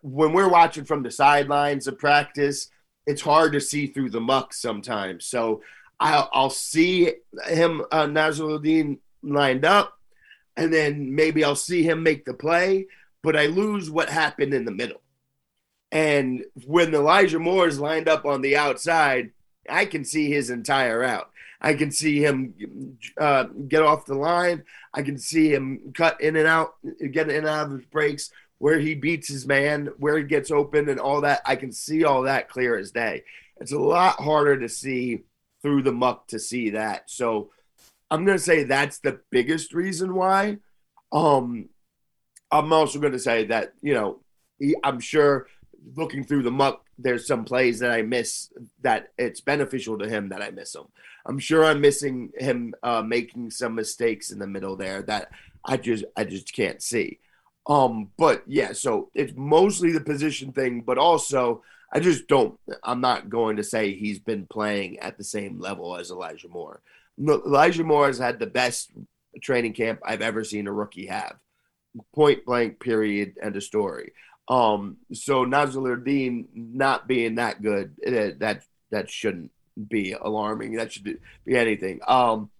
when 0.00 0.32
we're 0.32 0.48
watching 0.48 0.84
from 0.84 1.02
the 1.02 1.10
sidelines 1.10 1.86
of 1.86 1.98
practice, 1.98 2.68
it's 3.06 3.22
hard 3.22 3.52
to 3.52 3.60
see 3.60 3.86
through 3.86 4.10
the 4.10 4.20
muck 4.20 4.54
sometimes. 4.54 5.26
So 5.26 5.62
I'll, 6.02 6.28
I'll 6.32 6.50
see 6.50 7.12
him, 7.48 7.82
uh, 7.92 8.06
Nasirildeen, 8.06 8.98
lined 9.22 9.64
up, 9.64 9.98
and 10.56 10.72
then 10.72 11.14
maybe 11.14 11.44
I'll 11.44 11.54
see 11.54 11.84
him 11.84 12.02
make 12.02 12.24
the 12.24 12.34
play, 12.34 12.86
but 13.22 13.36
I 13.36 13.46
lose 13.46 13.88
what 13.88 14.08
happened 14.08 14.52
in 14.52 14.64
the 14.64 14.72
middle. 14.72 15.00
And 15.92 16.44
when 16.66 16.92
Elijah 16.92 17.38
Moore 17.38 17.68
is 17.68 17.78
lined 17.78 18.08
up 18.08 18.24
on 18.24 18.40
the 18.40 18.56
outside, 18.56 19.30
I 19.70 19.84
can 19.84 20.04
see 20.04 20.28
his 20.28 20.50
entire 20.50 20.98
route. 20.98 21.30
I 21.60 21.74
can 21.74 21.92
see 21.92 22.18
him 22.20 22.98
uh, 23.16 23.44
get 23.68 23.82
off 23.82 24.06
the 24.06 24.16
line. 24.16 24.64
I 24.92 25.02
can 25.02 25.18
see 25.18 25.54
him 25.54 25.92
cut 25.94 26.20
in 26.20 26.34
and 26.34 26.48
out, 26.48 26.74
get 27.12 27.30
in 27.30 27.36
and 27.36 27.46
out 27.46 27.66
of 27.66 27.72
his 27.72 27.86
breaks, 27.86 28.30
where 28.58 28.80
he 28.80 28.96
beats 28.96 29.28
his 29.28 29.46
man, 29.46 29.90
where 29.98 30.18
he 30.18 30.24
gets 30.24 30.50
open, 30.50 30.88
and 30.88 30.98
all 30.98 31.20
that. 31.20 31.42
I 31.46 31.54
can 31.54 31.70
see 31.70 32.02
all 32.02 32.22
that 32.22 32.48
clear 32.48 32.76
as 32.76 32.90
day. 32.90 33.22
It's 33.60 33.72
a 33.72 33.78
lot 33.78 34.16
harder 34.16 34.58
to 34.58 34.68
see 34.68 35.22
through 35.62 35.82
the 35.82 35.92
muck 35.92 36.26
to 36.28 36.38
see 36.38 36.70
that. 36.70 37.08
So 37.10 37.50
I'm 38.10 38.24
going 38.24 38.36
to 38.36 38.44
say 38.44 38.64
that's 38.64 38.98
the 38.98 39.20
biggest 39.30 39.72
reason 39.72 40.14
why. 40.14 40.58
Um, 41.12 41.68
I'm 42.50 42.72
also 42.72 42.98
going 42.98 43.12
to 43.12 43.18
say 43.18 43.46
that, 43.46 43.72
you 43.80 43.94
know, 43.94 44.20
he, 44.58 44.76
I'm 44.84 45.00
sure 45.00 45.46
looking 45.96 46.24
through 46.24 46.42
the 46.42 46.50
muck, 46.50 46.84
there's 46.98 47.26
some 47.26 47.44
plays 47.44 47.78
that 47.78 47.90
I 47.90 48.02
miss 48.02 48.52
that 48.82 49.08
it's 49.18 49.40
beneficial 49.40 49.98
to 49.98 50.08
him 50.08 50.28
that 50.28 50.42
I 50.42 50.50
miss 50.50 50.72
them. 50.72 50.86
I'm 51.26 51.38
sure 51.38 51.64
I'm 51.64 51.80
missing 51.80 52.30
him 52.38 52.74
uh, 52.82 53.02
making 53.02 53.50
some 53.50 53.74
mistakes 53.74 54.30
in 54.30 54.38
the 54.38 54.46
middle 54.46 54.76
there 54.76 55.02
that 55.02 55.30
I 55.64 55.76
just 55.76 56.04
I 56.16 56.24
just 56.24 56.52
can't 56.52 56.82
see. 56.82 57.18
Um, 57.66 58.10
but 58.16 58.42
yeah, 58.46 58.72
so 58.72 59.10
it's 59.14 59.32
mostly 59.36 59.92
the 59.92 60.00
position 60.00 60.52
thing, 60.52 60.80
but 60.80 60.98
also 60.98 61.62
I 61.92 62.00
just 62.00 62.26
don't. 62.26 62.58
I'm 62.82 63.00
not 63.00 63.28
going 63.28 63.56
to 63.56 63.64
say 63.64 63.92
he's 63.92 64.18
been 64.18 64.46
playing 64.46 64.98
at 65.00 65.18
the 65.18 65.24
same 65.24 65.60
level 65.60 65.96
as 65.96 66.10
Elijah 66.10 66.48
Moore. 66.48 66.80
Elijah 67.20 67.84
Moore 67.84 68.06
has 68.06 68.18
had 68.18 68.38
the 68.38 68.46
best 68.46 68.90
training 69.42 69.74
camp 69.74 70.00
I've 70.04 70.22
ever 70.22 70.42
seen 70.42 70.66
a 70.66 70.72
rookie 70.72 71.06
have. 71.06 71.36
Point 72.14 72.46
blank, 72.46 72.80
period, 72.80 73.34
end 73.42 73.56
of 73.56 73.62
story. 73.62 74.12
Um, 74.48 74.96
so 75.12 75.44
Nasirildeen 75.44 76.46
not 76.54 77.06
being 77.06 77.36
that 77.36 77.60
good, 77.62 77.94
eh, 78.04 78.32
that 78.38 78.64
that 78.90 79.10
shouldn't 79.10 79.50
be 79.88 80.12
alarming. 80.12 80.76
That 80.76 80.92
should 80.92 81.04
be 81.04 81.18
anything. 81.56 82.00
Um, 82.06 82.50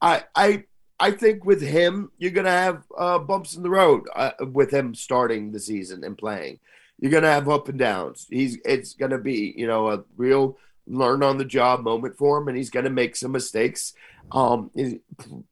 I 0.00 0.24
I 0.34 0.64
I 0.98 1.12
think 1.12 1.44
with 1.44 1.62
him, 1.62 2.10
you're 2.18 2.30
gonna 2.32 2.50
have 2.50 2.84
uh, 2.96 3.18
bumps 3.20 3.54
in 3.54 3.62
the 3.62 3.70
road 3.70 4.04
uh, 4.14 4.32
with 4.40 4.72
him 4.72 4.94
starting 4.94 5.52
the 5.52 5.60
season 5.60 6.04
and 6.04 6.18
playing. 6.18 6.58
You're 7.00 7.10
gonna 7.10 7.32
have 7.32 7.48
up 7.48 7.68
and 7.68 7.78
downs. 7.78 8.26
He's 8.30 8.58
it's 8.64 8.94
gonna 8.94 9.18
be 9.18 9.54
you 9.56 9.66
know 9.66 9.88
a 9.88 10.04
real 10.16 10.58
learn 10.86 11.22
on 11.22 11.38
the 11.38 11.44
job 11.44 11.82
moment 11.82 12.16
for 12.16 12.38
him, 12.38 12.48
and 12.48 12.56
he's 12.56 12.70
gonna 12.70 12.90
make 12.90 13.16
some 13.16 13.32
mistakes. 13.32 13.94
Um, 14.32 14.70
he's, 14.74 14.94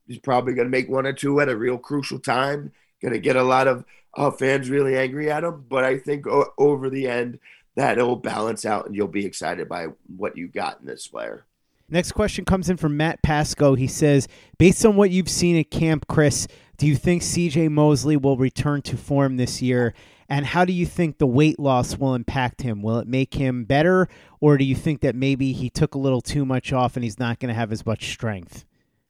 he's 0.06 0.18
probably 0.18 0.54
gonna 0.54 0.68
make 0.68 0.88
one 0.88 1.06
or 1.06 1.12
two 1.12 1.40
at 1.40 1.48
a 1.48 1.56
real 1.56 1.78
crucial 1.78 2.18
time. 2.18 2.72
Gonna 3.02 3.18
get 3.18 3.36
a 3.36 3.42
lot 3.42 3.66
of 3.66 3.84
uh, 4.14 4.30
fans 4.30 4.68
really 4.68 4.96
angry 4.96 5.30
at 5.30 5.44
him, 5.44 5.64
but 5.68 5.84
I 5.84 5.98
think 5.98 6.26
o- 6.26 6.52
over 6.58 6.90
the 6.90 7.08
end 7.08 7.38
that 7.76 7.96
it'll 7.96 8.16
balance 8.16 8.66
out, 8.66 8.86
and 8.86 8.94
you'll 8.94 9.06
be 9.08 9.24
excited 9.24 9.68
by 9.68 9.86
what 10.16 10.36
you 10.36 10.48
got 10.48 10.80
in 10.80 10.86
this 10.86 11.06
player. 11.06 11.44
Next 11.88 12.12
question 12.12 12.44
comes 12.44 12.68
in 12.68 12.76
from 12.76 12.96
Matt 12.96 13.22
Pasco. 13.22 13.74
He 13.74 13.86
says, 13.86 14.28
based 14.58 14.84
on 14.84 14.96
what 14.96 15.10
you've 15.10 15.30
seen 15.30 15.56
at 15.56 15.70
camp, 15.70 16.06
Chris, 16.06 16.46
do 16.76 16.86
you 16.86 16.96
think 16.96 17.22
CJ 17.22 17.70
Mosley 17.70 18.16
will 18.16 18.36
return 18.36 18.82
to 18.82 18.96
form 18.96 19.36
this 19.36 19.62
year? 19.62 19.94
And 20.28 20.44
how 20.44 20.64
do 20.64 20.72
you 20.72 20.84
think 20.84 21.18
the 21.18 21.26
weight 21.26 21.58
loss 21.58 21.96
will 21.96 22.14
impact 22.14 22.60
him? 22.60 22.82
Will 22.82 22.98
it 22.98 23.08
make 23.08 23.34
him 23.34 23.64
better, 23.64 24.08
or 24.40 24.58
do 24.58 24.64
you 24.64 24.74
think 24.74 25.00
that 25.00 25.14
maybe 25.14 25.52
he 25.52 25.70
took 25.70 25.94
a 25.94 25.98
little 25.98 26.20
too 26.20 26.44
much 26.44 26.72
off 26.72 26.96
and 26.96 27.04
he's 27.04 27.18
not 27.18 27.38
going 27.38 27.48
to 27.48 27.54
have 27.54 27.72
as 27.72 27.86
much 27.86 28.12
strength? 28.12 28.66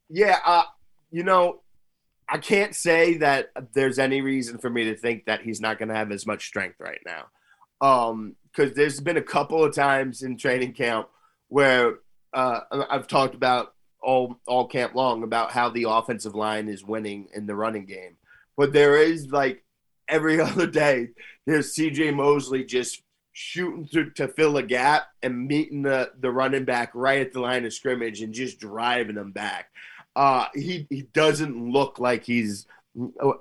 Yeah, 0.08 0.38
uh, 0.44 0.62
you 1.10 1.24
know, 1.24 1.62
I 2.28 2.38
can't 2.38 2.74
say 2.74 3.16
that 3.18 3.50
there's 3.72 3.98
any 3.98 4.20
reason 4.20 4.58
for 4.58 4.70
me 4.70 4.84
to 4.84 4.96
think 4.96 5.24
that 5.26 5.42
he's 5.42 5.60
not 5.60 5.78
going 5.78 5.88
to 5.88 5.94
have 5.94 6.12
as 6.12 6.26
much 6.26 6.46
strength 6.46 6.76
right 6.78 7.00
now. 7.04 7.24
Um, 7.80 8.36
because 8.44 8.74
there's 8.74 9.00
been 9.00 9.16
a 9.16 9.22
couple 9.22 9.62
of 9.62 9.74
times 9.74 10.22
in 10.22 10.36
training 10.36 10.72
camp 10.72 11.08
where 11.48 11.98
uh, 12.32 12.60
I've 12.90 13.06
talked 13.06 13.34
about 13.34 13.74
all 14.00 14.40
all 14.46 14.66
camp 14.66 14.94
long 14.94 15.22
about 15.22 15.50
how 15.50 15.70
the 15.70 15.86
offensive 15.88 16.34
line 16.34 16.68
is 16.68 16.84
winning 16.84 17.28
in 17.34 17.46
the 17.46 17.54
running 17.54 17.86
game, 17.86 18.16
but 18.56 18.72
there 18.72 18.96
is 19.00 19.28
like 19.28 19.64
every 20.08 20.40
other 20.40 20.66
day 20.66 21.08
there's 21.46 21.72
C.J. 21.72 22.10
Mosley 22.10 22.64
just 22.64 23.02
shooting 23.32 23.86
to, 23.92 24.10
to 24.10 24.28
fill 24.28 24.56
a 24.56 24.62
gap 24.62 25.06
and 25.22 25.46
meeting 25.46 25.82
the, 25.82 26.10
the 26.20 26.30
running 26.30 26.64
back 26.64 26.90
right 26.94 27.20
at 27.20 27.32
the 27.32 27.40
line 27.40 27.64
of 27.64 27.72
scrimmage 27.72 28.20
and 28.20 28.34
just 28.34 28.58
driving 28.58 29.14
them 29.14 29.32
back. 29.32 29.70
Uh, 30.16 30.46
he 30.54 30.86
he 30.90 31.02
doesn't 31.12 31.70
look 31.72 31.98
like 31.98 32.24
he's 32.24 32.66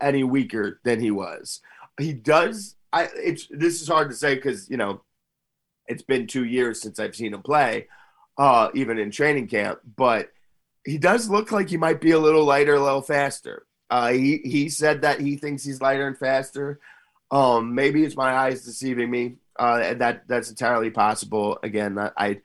any 0.02 0.24
weaker 0.24 0.80
than 0.84 1.00
he 1.00 1.12
was. 1.12 1.62
He 2.00 2.14
does. 2.14 2.76
I 2.94 3.10
it's 3.16 3.48
this 3.50 3.82
is 3.82 3.88
hard 3.88 4.10
to 4.12 4.16
say 4.16 4.36
because 4.36 4.70
you 4.70 4.78
know 4.78 5.02
it's 5.88 6.04
been 6.04 6.28
two 6.28 6.46
years 6.46 6.82
since 6.82 7.00
I've 7.00 7.16
seen 7.16 7.34
him 7.34 7.42
play, 7.42 7.88
uh, 8.38 8.70
even 8.74 9.00
in 9.00 9.10
training 9.10 9.48
camp. 9.48 9.80
But 9.96 10.30
he 10.86 10.98
does 10.98 11.30
look 11.30 11.52
like 11.52 11.70
he 11.70 11.78
might 11.78 12.00
be 12.00 12.12
a 12.12 12.20
little 12.20 12.46
lighter, 12.46 12.76
a 12.76 12.84
little 12.84 13.02
faster. 13.02 13.67
Uh, 13.90 14.12
he 14.12 14.38
he 14.44 14.70
said 14.70 15.02
that 15.02 15.20
he 15.20 15.38
thinks 15.38 15.64
he's 15.64 15.82
lighter 15.82 16.08
and 16.08 16.18
faster. 16.18 16.80
Um, 17.32 17.76
maybe 17.76 18.04
it's 18.04 18.16
my 18.16 18.34
eyes 18.34 18.64
deceiving 18.64 19.10
me. 19.10 19.36
Uh, 19.58 19.94
that 19.96 20.28
that's 20.28 20.50
entirely 20.50 20.92
possible. 20.92 21.60
Again, 21.64 21.98
I, 21.98 22.12
I 22.18 22.42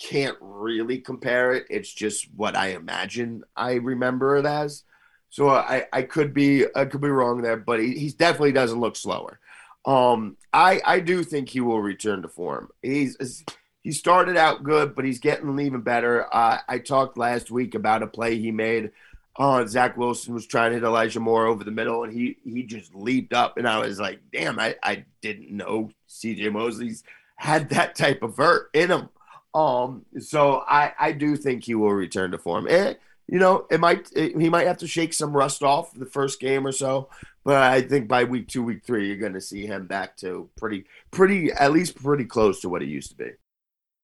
can't 0.00 0.36
really 0.40 0.98
compare 0.98 1.52
it. 1.52 1.66
It's 1.70 1.92
just 1.92 2.26
what 2.34 2.56
I 2.56 2.68
imagine 2.68 3.44
I 3.56 3.74
remember 3.74 4.36
it 4.36 4.46
as. 4.46 4.84
So 5.30 5.50
I, 5.50 5.86
I 5.92 6.02
could 6.02 6.32
be 6.32 6.64
I 6.74 6.86
could 6.86 7.00
be 7.00 7.08
wrong 7.08 7.42
there, 7.42 7.56
but 7.56 7.80
he, 7.80 7.98
he 7.98 8.10
definitely 8.10 8.52
doesn't 8.52 8.80
look 8.80 8.96
slower. 8.96 9.40
Um, 9.84 10.36
I 10.52 10.80
I 10.84 11.00
do 11.00 11.22
think 11.22 11.48
he 11.48 11.60
will 11.60 11.80
return 11.82 12.22
to 12.22 12.28
form. 12.28 12.70
He's 12.82 13.44
he 13.82 13.92
started 13.92 14.36
out 14.36 14.64
good, 14.64 14.94
but 14.94 15.04
he's 15.04 15.18
getting 15.18 15.58
even 15.60 15.80
better. 15.82 16.26
Uh, 16.34 16.58
I 16.68 16.78
talked 16.78 17.18
last 17.18 17.50
week 17.50 17.74
about 17.74 18.02
a 18.02 18.06
play 18.06 18.38
he 18.38 18.50
made. 18.50 18.90
Uh, 19.38 19.64
Zach 19.66 19.96
Wilson 19.96 20.34
was 20.34 20.46
trying 20.46 20.72
to 20.72 20.74
hit 20.74 20.84
Elijah 20.84 21.20
Moore 21.20 21.46
over 21.46 21.62
the 21.62 21.70
middle, 21.70 22.02
and 22.02 22.12
he 22.12 22.36
he 22.42 22.64
just 22.64 22.92
leaped 22.92 23.32
up, 23.32 23.56
and 23.56 23.68
I 23.68 23.78
was 23.78 24.00
like, 24.00 24.20
"Damn, 24.32 24.58
I, 24.58 24.74
I 24.82 25.04
didn't 25.20 25.50
know 25.50 25.90
C.J. 26.08 26.48
Mosley's 26.48 27.04
had 27.36 27.68
that 27.70 27.94
type 27.94 28.22
of 28.22 28.36
vert 28.36 28.68
in 28.74 28.90
him." 28.90 29.08
Um, 29.54 30.04
so 30.18 30.64
I 30.66 30.92
I 30.98 31.12
do 31.12 31.36
think 31.36 31.64
he 31.64 31.76
will 31.76 31.92
return 31.92 32.32
to 32.32 32.38
form. 32.38 32.66
And 32.68 32.98
you 33.28 33.38
know, 33.38 33.66
it 33.70 33.78
might 33.78 34.10
it, 34.16 34.36
he 34.36 34.48
might 34.48 34.66
have 34.66 34.78
to 34.78 34.88
shake 34.88 35.12
some 35.12 35.36
rust 35.36 35.62
off 35.62 35.94
the 35.94 36.06
first 36.06 36.40
game 36.40 36.66
or 36.66 36.72
so, 36.72 37.08
but 37.44 37.62
I 37.62 37.82
think 37.82 38.08
by 38.08 38.24
week 38.24 38.48
two, 38.48 38.64
week 38.64 38.84
three, 38.84 39.06
you're 39.06 39.16
going 39.16 39.34
to 39.34 39.40
see 39.40 39.66
him 39.66 39.86
back 39.86 40.16
to 40.18 40.50
pretty 40.56 40.84
pretty 41.12 41.52
at 41.52 41.70
least 41.70 42.02
pretty 42.02 42.24
close 42.24 42.60
to 42.62 42.68
what 42.68 42.82
he 42.82 42.88
used 42.88 43.10
to 43.10 43.16
be. 43.16 43.30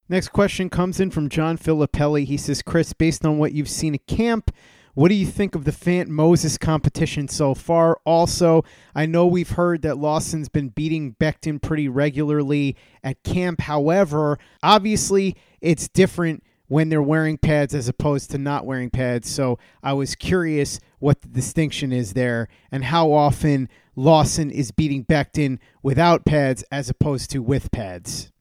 Next 0.08 0.28
question 0.28 0.70
comes 0.70 1.00
in 1.00 1.10
from 1.10 1.28
John 1.28 1.58
Filippelli. 1.58 2.24
He 2.24 2.36
says, 2.36 2.62
Chris, 2.62 2.92
based 2.92 3.24
on 3.24 3.38
what 3.38 3.52
you've 3.52 3.70
seen 3.70 3.94
at 3.94 4.06
camp, 4.06 4.54
what 4.94 5.08
do 5.08 5.14
you 5.14 5.26
think 5.26 5.54
of 5.54 5.64
the 5.64 5.72
Fant 5.72 6.08
Moses 6.08 6.56
competition 6.56 7.28
so 7.28 7.54
far? 7.54 7.98
Also, 8.04 8.64
I 8.94 9.06
know 9.06 9.26
we've 9.26 9.50
heard 9.50 9.82
that 9.82 9.98
Lawson's 9.98 10.48
been 10.48 10.68
beating 10.68 11.16
Becton 11.20 11.60
pretty 11.60 11.88
regularly 11.88 12.76
at 13.02 13.22
camp. 13.24 13.60
However, 13.62 14.38
obviously, 14.62 15.36
it's 15.60 15.88
different 15.88 16.44
when 16.68 16.88
they're 16.88 17.02
wearing 17.02 17.36
pads 17.36 17.74
as 17.74 17.88
opposed 17.88 18.30
to 18.30 18.38
not 18.38 18.64
wearing 18.64 18.90
pads. 18.90 19.28
So 19.28 19.58
I 19.82 19.92
was 19.92 20.14
curious 20.14 20.80
what 20.98 21.20
the 21.20 21.28
distinction 21.28 21.92
is 21.92 22.14
there 22.14 22.48
and 22.72 22.84
how 22.84 23.12
often 23.12 23.68
Lawson 23.96 24.50
is 24.50 24.70
beating 24.70 25.04
Becton 25.04 25.58
without 25.82 26.24
pads 26.24 26.64
as 26.72 26.88
opposed 26.88 27.30
to 27.30 27.42
with 27.42 27.70
pads. 27.70 28.32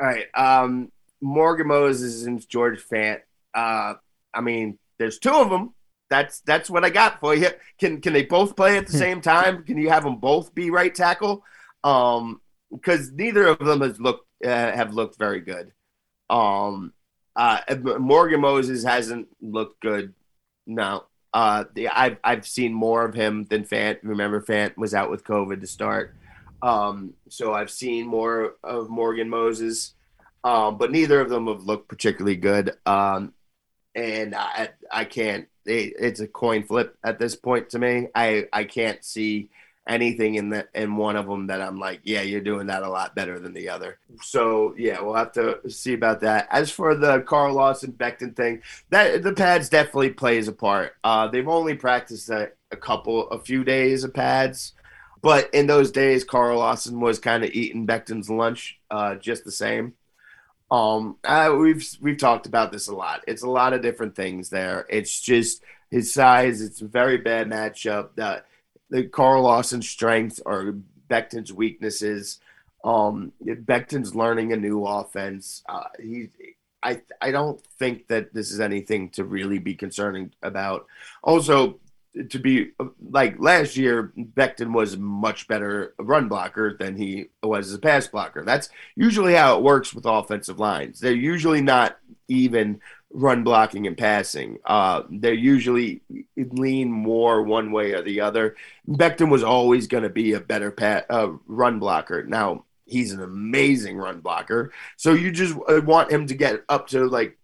All 0.00 0.06
right. 0.06 0.26
Um, 0.34 0.90
Morgan 1.20 1.68
Moses 1.68 2.24
and 2.24 2.46
George 2.48 2.82
Fant. 2.82 3.20
Uh, 3.54 3.94
I 4.34 4.40
mean, 4.40 4.78
there's 4.98 5.18
two 5.18 5.32
of 5.34 5.50
them. 5.50 5.74
That's 6.10 6.40
that's 6.40 6.70
what 6.70 6.84
I 6.84 6.90
got 6.90 7.20
for 7.20 7.34
you. 7.34 7.48
Can 7.78 8.00
can 8.00 8.12
they 8.12 8.24
both 8.24 8.56
play 8.56 8.76
at 8.76 8.86
the 8.86 8.92
same 8.92 9.20
time? 9.20 9.64
Can 9.64 9.78
you 9.78 9.90
have 9.90 10.04
them 10.04 10.16
both 10.16 10.54
be 10.54 10.70
right 10.70 10.94
tackle? 10.94 11.44
Um, 11.82 12.40
because 12.70 13.12
neither 13.12 13.46
of 13.46 13.58
them 13.58 13.80
has 13.80 14.00
looked 14.00 14.26
uh, 14.44 14.48
have 14.48 14.94
looked 14.94 15.18
very 15.18 15.40
good. 15.40 15.72
Um, 16.28 16.92
uh, 17.36 17.60
Morgan 17.98 18.40
Moses 18.40 18.84
hasn't 18.84 19.28
looked 19.40 19.80
good. 19.80 20.14
No, 20.66 21.04
uh, 21.32 21.64
the, 21.74 21.88
I've 21.88 22.18
I've 22.22 22.46
seen 22.46 22.72
more 22.72 23.04
of 23.04 23.14
him 23.14 23.44
than 23.50 23.64
Fant. 23.64 23.98
Remember, 24.02 24.40
Fant 24.40 24.76
was 24.76 24.94
out 24.94 25.10
with 25.10 25.24
COVID 25.24 25.60
to 25.60 25.66
start. 25.66 26.14
Um, 26.62 27.14
so 27.28 27.52
I've 27.52 27.70
seen 27.70 28.06
more 28.06 28.54
of 28.62 28.88
Morgan 28.88 29.28
Moses, 29.28 29.94
um, 30.44 30.78
but 30.78 30.90
neither 30.90 31.20
of 31.20 31.28
them 31.28 31.48
have 31.48 31.64
looked 31.64 31.88
particularly 31.88 32.36
good. 32.36 32.72
Um, 32.86 33.34
and 33.94 34.34
I 34.34 34.70
I 34.90 35.04
can't. 35.04 35.48
It, 35.66 35.94
it's 35.98 36.20
a 36.20 36.28
coin 36.28 36.64
flip 36.64 36.96
at 37.02 37.18
this 37.18 37.36
point 37.36 37.70
to 37.70 37.78
me. 37.78 38.08
I 38.14 38.46
I 38.52 38.64
can't 38.64 39.04
see 39.04 39.50
anything 39.86 40.36
in 40.36 40.48
the 40.50 40.66
in 40.74 40.96
one 40.96 41.16
of 41.16 41.26
them 41.26 41.46
that 41.48 41.60
I'm 41.60 41.78
like, 41.78 42.00
yeah, 42.04 42.22
you're 42.22 42.40
doing 42.40 42.68
that 42.68 42.82
a 42.82 42.88
lot 42.88 43.14
better 43.14 43.38
than 43.38 43.52
the 43.52 43.68
other. 43.68 43.98
So 44.22 44.74
yeah, 44.78 45.00
we'll 45.00 45.14
have 45.14 45.32
to 45.32 45.60
see 45.70 45.94
about 45.94 46.20
that. 46.20 46.48
As 46.50 46.70
for 46.70 46.94
the 46.94 47.20
Carl 47.20 47.54
Lawson 47.54 47.92
Becton 47.92 48.34
thing, 48.34 48.62
that 48.90 49.22
the 49.22 49.32
pads 49.32 49.68
definitely 49.68 50.10
plays 50.10 50.48
a 50.48 50.52
part. 50.52 50.94
Uh, 51.04 51.28
they've 51.28 51.48
only 51.48 51.74
practiced 51.74 52.30
a, 52.30 52.50
a 52.70 52.76
couple, 52.76 53.28
a 53.28 53.38
few 53.38 53.64
days 53.64 54.04
of 54.04 54.14
pads, 54.14 54.72
but 55.22 55.52
in 55.54 55.66
those 55.66 55.90
days, 55.90 56.24
Carl 56.24 56.58
Lawson 56.58 57.00
was 57.00 57.18
kind 57.18 57.44
of 57.44 57.50
eating 57.50 57.86
Becton's 57.86 58.30
lunch, 58.30 58.78
uh, 58.90 59.14
just 59.16 59.44
the 59.44 59.52
same. 59.52 59.94
Um, 60.74 61.18
we've 61.60 61.86
we've 62.00 62.18
talked 62.18 62.46
about 62.46 62.72
this 62.72 62.88
a 62.88 62.94
lot. 62.94 63.22
It's 63.28 63.44
a 63.44 63.50
lot 63.50 63.74
of 63.74 63.82
different 63.82 64.16
things 64.16 64.50
there. 64.50 64.86
It's 64.90 65.20
just 65.20 65.62
his 65.88 66.12
size. 66.12 66.60
It's 66.60 66.80
a 66.80 66.86
very 66.86 67.18
bad 67.18 67.48
matchup. 67.48 68.16
The 68.90 69.04
Carl 69.04 69.44
Lawson's 69.44 69.88
strengths 69.88 70.40
are 70.44 70.72
Becton's 70.72 71.52
weaknesses. 71.52 72.40
Um, 72.82 73.32
Becton's 73.40 74.16
learning 74.16 74.52
a 74.52 74.56
new 74.56 74.84
offense. 74.84 75.62
Uh, 75.68 75.84
he's 76.02 76.30
I 76.82 77.02
I 77.20 77.30
don't 77.30 77.64
think 77.78 78.08
that 78.08 78.34
this 78.34 78.50
is 78.50 78.58
anything 78.58 79.10
to 79.10 79.24
really 79.24 79.58
be 79.58 79.74
concerning 79.74 80.32
about. 80.42 80.86
Also, 81.22 81.78
to 82.30 82.38
be 82.38 82.70
like 83.10 83.36
last 83.38 83.76
year, 83.76 84.12
Becton 84.16 84.72
was 84.72 84.96
much 84.96 85.48
better 85.48 85.94
run 85.98 86.28
blocker 86.28 86.76
than 86.78 86.96
he 86.96 87.26
was 87.42 87.68
as 87.68 87.74
a 87.74 87.78
pass 87.78 88.06
blocker. 88.06 88.44
That's 88.44 88.68
usually 88.94 89.34
how 89.34 89.56
it 89.56 89.62
works 89.62 89.92
with 89.92 90.06
offensive 90.06 90.58
lines. 90.58 91.00
They're 91.00 91.12
usually 91.12 91.60
not 91.60 91.98
even 92.28 92.80
run 93.12 93.44
blocking 93.44 93.86
and 93.86 93.96
passing. 93.96 94.58
Uh, 94.64 95.02
they 95.10 95.34
usually 95.34 96.02
lean 96.36 96.90
more 96.90 97.42
one 97.42 97.72
way 97.72 97.92
or 97.92 98.02
the 98.02 98.20
other. 98.20 98.56
Becton 98.88 99.30
was 99.30 99.44
always 99.44 99.86
going 99.86 100.02
to 100.02 100.10
be 100.10 100.32
a 100.32 100.40
better 100.40 100.70
pa- 100.70 101.04
uh, 101.10 101.32
run 101.46 101.78
blocker. 101.78 102.24
Now 102.24 102.64
he's 102.86 103.12
an 103.12 103.22
amazing 103.22 103.96
run 103.96 104.20
blocker, 104.20 104.72
so 104.96 105.12
you 105.12 105.30
just 105.32 105.56
uh, 105.68 105.80
want 105.84 106.12
him 106.12 106.26
to 106.26 106.34
get 106.34 106.64
up 106.68 106.88
to 106.88 107.06
like 107.06 107.38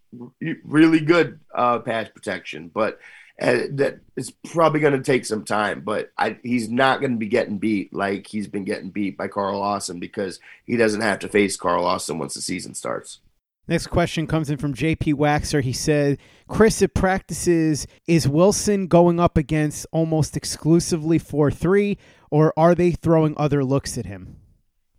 really 0.64 1.00
good 1.00 1.40
uh, 1.54 1.78
pass 1.78 2.08
protection, 2.08 2.70
but 2.72 2.98
and 3.40 3.78
that 3.78 4.00
is 4.16 4.30
probably 4.30 4.80
going 4.80 4.92
to 4.92 5.02
take 5.02 5.24
some 5.24 5.44
time, 5.44 5.80
but 5.80 6.12
I, 6.18 6.38
he's 6.42 6.68
not 6.68 7.00
going 7.00 7.12
to 7.12 7.18
be 7.18 7.26
getting 7.26 7.58
beat 7.58 7.92
like 7.92 8.26
he's 8.26 8.46
been 8.46 8.64
getting 8.64 8.90
beat 8.90 9.16
by 9.16 9.28
Carl 9.28 9.58
Lawson 9.58 9.98
because 9.98 10.38
he 10.66 10.76
doesn't 10.76 11.00
have 11.00 11.20
to 11.20 11.28
face 11.28 11.56
Carl 11.56 11.84
Lawson 11.84 12.18
once 12.18 12.34
the 12.34 12.42
season 12.42 12.74
starts. 12.74 13.20
Next 13.66 13.86
question 13.86 14.26
comes 14.26 14.50
in 14.50 14.58
from 14.58 14.74
JP 14.74 15.14
Waxer. 15.14 15.62
He 15.62 15.72
said, 15.72 16.18
Chris, 16.48 16.82
at 16.82 16.92
practices, 16.92 17.86
is 18.06 18.28
Wilson 18.28 18.88
going 18.88 19.18
up 19.18 19.38
against 19.38 19.86
almost 19.92 20.36
exclusively 20.36 21.18
4 21.18 21.50
3, 21.50 21.96
or 22.30 22.52
are 22.56 22.74
they 22.74 22.90
throwing 22.90 23.34
other 23.36 23.64
looks 23.64 23.96
at 23.96 24.06
him? 24.06 24.36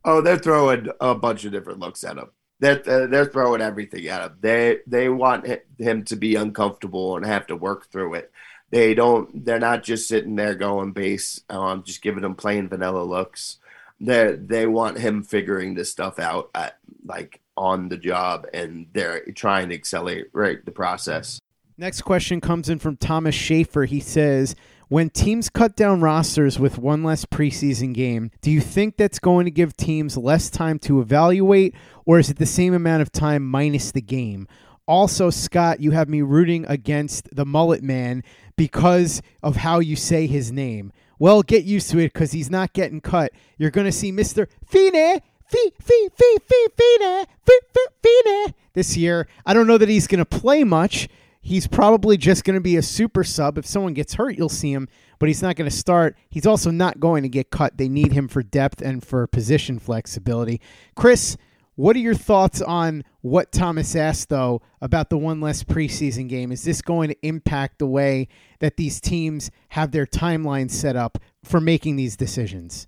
Oh, 0.04 0.22
they're 0.22 0.38
throwing 0.38 0.88
a 1.00 1.14
bunch 1.14 1.46
of 1.46 1.52
different 1.52 1.80
looks 1.80 2.04
at 2.04 2.18
him 2.18 2.30
they're 2.62 3.08
they're 3.08 3.26
throwing 3.26 3.62
everything 3.62 4.08
at 4.08 4.22
him. 4.22 4.38
They 4.40 4.78
they 4.88 5.10
want 5.10 5.48
him 5.78 6.06
to 6.06 6.16
be 6.16 6.36
uncomfortable 6.36 7.18
and 7.18 7.26
have 7.26 7.48
to 7.48 7.56
work 7.56 7.88
through 7.92 8.14
it. 8.14 8.32
They 8.70 8.94
don't. 8.94 9.44
They're 9.44 9.60
not 9.60 9.84
just 9.84 10.08
sitting 10.08 10.36
there 10.36 10.56
going 10.56 10.94
base, 10.94 11.42
um, 11.50 11.84
just 11.84 12.02
giving 12.02 12.24
him 12.24 12.36
plain 12.36 12.70
vanilla 12.70 13.04
looks. 13.04 13.58
They 14.00 14.36
they 14.40 14.68
want 14.68 15.00
him 15.00 15.24
figuring 15.24 15.74
this 15.74 15.92
stuff 15.92 16.20
out 16.20 16.52
at 16.56 16.78
like 17.04 17.42
on 17.58 17.90
the 17.90 17.98
job, 17.98 18.46
and 18.54 18.86
they're 18.94 19.26
trying 19.34 19.70
to 19.70 19.76
accelerate 19.76 20.64
the 20.64 20.72
process. 20.72 21.42
Next 21.78 22.04
question 22.04 22.42
comes 22.42 22.70
in 22.70 22.78
from 22.78 22.96
Thomas 22.96 23.34
Schaefer. 23.34 23.86
He 23.86 24.00
says, 24.00 24.56
when 24.92 25.10
teams 25.10 25.50
cut 25.50 25.78
down 25.78 26.02
rosters 26.02 26.60
with 26.60 26.78
one 26.78 27.02
less 27.02 27.24
preseason 27.24 27.94
game, 27.94 28.30
do 28.42 28.52
you 28.52 28.60
think 28.60 28.98
that's 28.98 29.20
going 29.20 29.46
to 29.46 29.52
give 29.52 29.78
teams 29.78 30.18
less 30.18 30.50
time 30.50 30.78
to 30.78 31.00
evaluate, 31.00 31.74
or 32.06 32.20
is 32.20 32.30
it 32.30 32.38
the 32.38 32.46
same 32.46 32.74
amount 32.74 33.02
of 33.02 33.10
time 33.10 33.48
minus 33.48 33.94
the 33.94 34.02
game? 34.02 34.50
Also, 34.88 35.30
Scott, 35.30 35.80
you 35.80 35.92
have 35.92 36.10
me 36.10 36.22
rooting 36.22 36.66
against 36.66 37.34
the 37.34 37.46
mullet 37.46 37.82
man 37.82 38.22
because 38.58 39.22
of 39.42 39.56
how 39.56 39.80
you 39.80 39.96
say 39.96 40.28
his 40.28 40.52
name. 40.52 40.92
Well, 41.18 41.42
get 41.42 41.64
used 41.64 41.90
to 41.92 42.00
it 42.00 42.12
because 42.12 42.34
he's 42.34 42.50
not 42.50 42.74
getting 42.74 43.00
cut. 43.00 43.32
You're 43.58 43.72
going 43.72 43.88
to 43.88 43.94
see 43.94 44.12
Mr. 44.12 44.50
Fine, 44.66 45.22
Fee, 45.48 45.74
Fee, 45.82 46.10
Fee, 46.14 46.38
Fee, 46.46 46.68
Fine, 46.78 47.28
Fee, 47.46 47.60
Fee, 47.74 48.24
Fine 48.26 48.54
this 48.74 48.98
year. 48.98 49.30
I 49.46 49.54
don't 49.54 49.68
know 49.68 49.78
that 49.78 49.88
he's 49.88 50.08
going 50.08 50.20
to 50.20 50.26
play 50.26 50.66
much 50.66 51.08
he's 51.42 51.68
probably 51.68 52.18
just 52.18 52.44
going 52.44 52.56
to 52.56 52.62
be 52.62 52.78
a 52.78 52.82
super 52.82 53.24
sub. 53.24 53.58
If 53.58 53.66
someone 53.66 53.94
gets 53.94 54.14
hurt, 54.14 54.38
you'll 54.38 54.50
see 54.50 54.72
him, 54.72 54.88
but 55.20 55.28
he's 55.28 55.42
not 55.42 55.56
going 55.56 55.70
to 55.70 55.76
start. 55.76 56.16
He's 56.30 56.46
also 56.46 56.72
not 56.72 57.00
going 57.00 57.24
to 57.24 57.30
get 57.30 57.50
cut. 57.50 57.78
They 57.78 57.90
need 57.90 58.14
him 58.14 58.28
for 58.28 58.44
depth 58.44 58.82
and 58.82 59.04
for 59.04 59.26
position 59.28 59.80
flexibility. 59.80 60.62
Chris, 60.96 61.38
what 61.76 61.96
are 61.96 62.00
your 62.00 62.16
thoughts 62.16 62.62
on 62.62 63.04
what 63.22 63.52
Thomas 63.52 63.96
asked, 63.96 64.30
though, 64.30 64.62
about 64.82 65.10
the 65.10 65.18
one 65.18 65.42
less 65.42 65.64
preseason 65.64 66.30
game? 66.30 66.52
Is 66.52 66.64
this 66.64 66.82
going 66.82 67.10
to 67.10 67.28
impact 67.28 67.80
the 67.80 67.88
way 67.88 68.28
that 68.60 68.78
these 68.78 69.02
teams 69.02 69.50
have 69.70 69.92
their 69.92 70.06
timelines 70.06 70.72
set 70.72 70.96
up 70.96 71.18
for 71.44 71.60
making 71.60 71.96
these 71.96 72.16
decisions? 72.16 72.88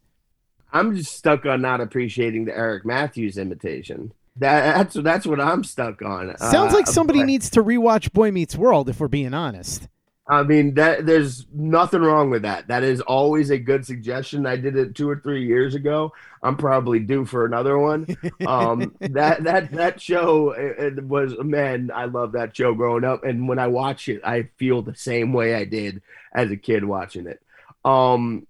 I'm 0.71 0.95
just 0.95 1.15
stuck 1.15 1.45
on 1.45 1.61
not 1.61 1.81
appreciating 1.81 2.45
the 2.45 2.57
Eric 2.57 2.85
Matthews 2.85 3.37
imitation. 3.37 4.11
That, 4.37 4.75
that's 4.77 4.93
that's 4.95 5.25
what 5.27 5.39
I'm 5.39 5.63
stuck 5.63 6.01
on. 6.01 6.35
Sounds 6.37 6.73
like 6.73 6.87
Uh, 6.87 6.91
somebody 6.91 7.19
but- 7.19 7.25
needs 7.27 7.49
to 7.51 7.63
rewatch 7.63 8.11
Boy 8.13 8.31
Meets 8.31 8.55
World, 8.55 8.89
if 8.89 8.99
we're 8.99 9.07
being 9.07 9.33
honest. 9.33 9.87
I 10.25 10.41
mean 10.41 10.75
that 10.75 11.05
there's 11.05 11.45
nothing 11.53 11.99
wrong 12.01 12.29
with 12.29 12.43
that. 12.43 12.69
That 12.69 12.81
is 12.81 13.01
always 13.01 13.49
a 13.49 13.57
good 13.57 13.85
suggestion. 13.85 14.45
I 14.45 14.55
did 14.55 14.77
it 14.77 14.95
two 14.95 15.09
or 15.09 15.19
three 15.19 15.45
years 15.45 15.75
ago. 15.75 16.13
I'm 16.41 16.55
probably 16.55 16.99
due 16.99 17.25
for 17.25 17.45
another 17.45 17.77
one. 17.77 18.07
Um, 18.47 18.95
that 19.01 19.43
that 19.43 19.71
that 19.73 20.01
show 20.01 20.51
it, 20.51 20.97
it 20.97 21.03
was 21.03 21.35
man. 21.39 21.91
I 21.93 22.05
love 22.05 22.31
that 22.31 22.55
show 22.55 22.73
growing 22.73 23.03
up, 23.03 23.25
and 23.25 23.49
when 23.49 23.59
I 23.59 23.67
watch 23.67 24.07
it, 24.07 24.21
I 24.23 24.43
feel 24.57 24.81
the 24.81 24.95
same 24.95 25.33
way 25.33 25.55
I 25.55 25.65
did 25.65 26.01
as 26.33 26.49
a 26.51 26.57
kid 26.57 26.85
watching 26.85 27.27
it. 27.27 27.41
Um, 27.83 28.47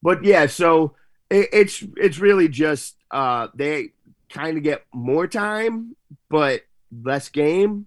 but 0.00 0.22
yeah, 0.22 0.46
so 0.46 0.94
it, 1.28 1.48
it's 1.52 1.84
it's 1.96 2.20
really 2.20 2.46
just 2.46 2.94
uh, 3.10 3.48
they 3.52 3.90
kind 4.28 4.56
of 4.56 4.62
get 4.62 4.84
more 4.92 5.26
time, 5.26 5.96
but 6.28 6.62
less 6.90 7.28
game. 7.28 7.86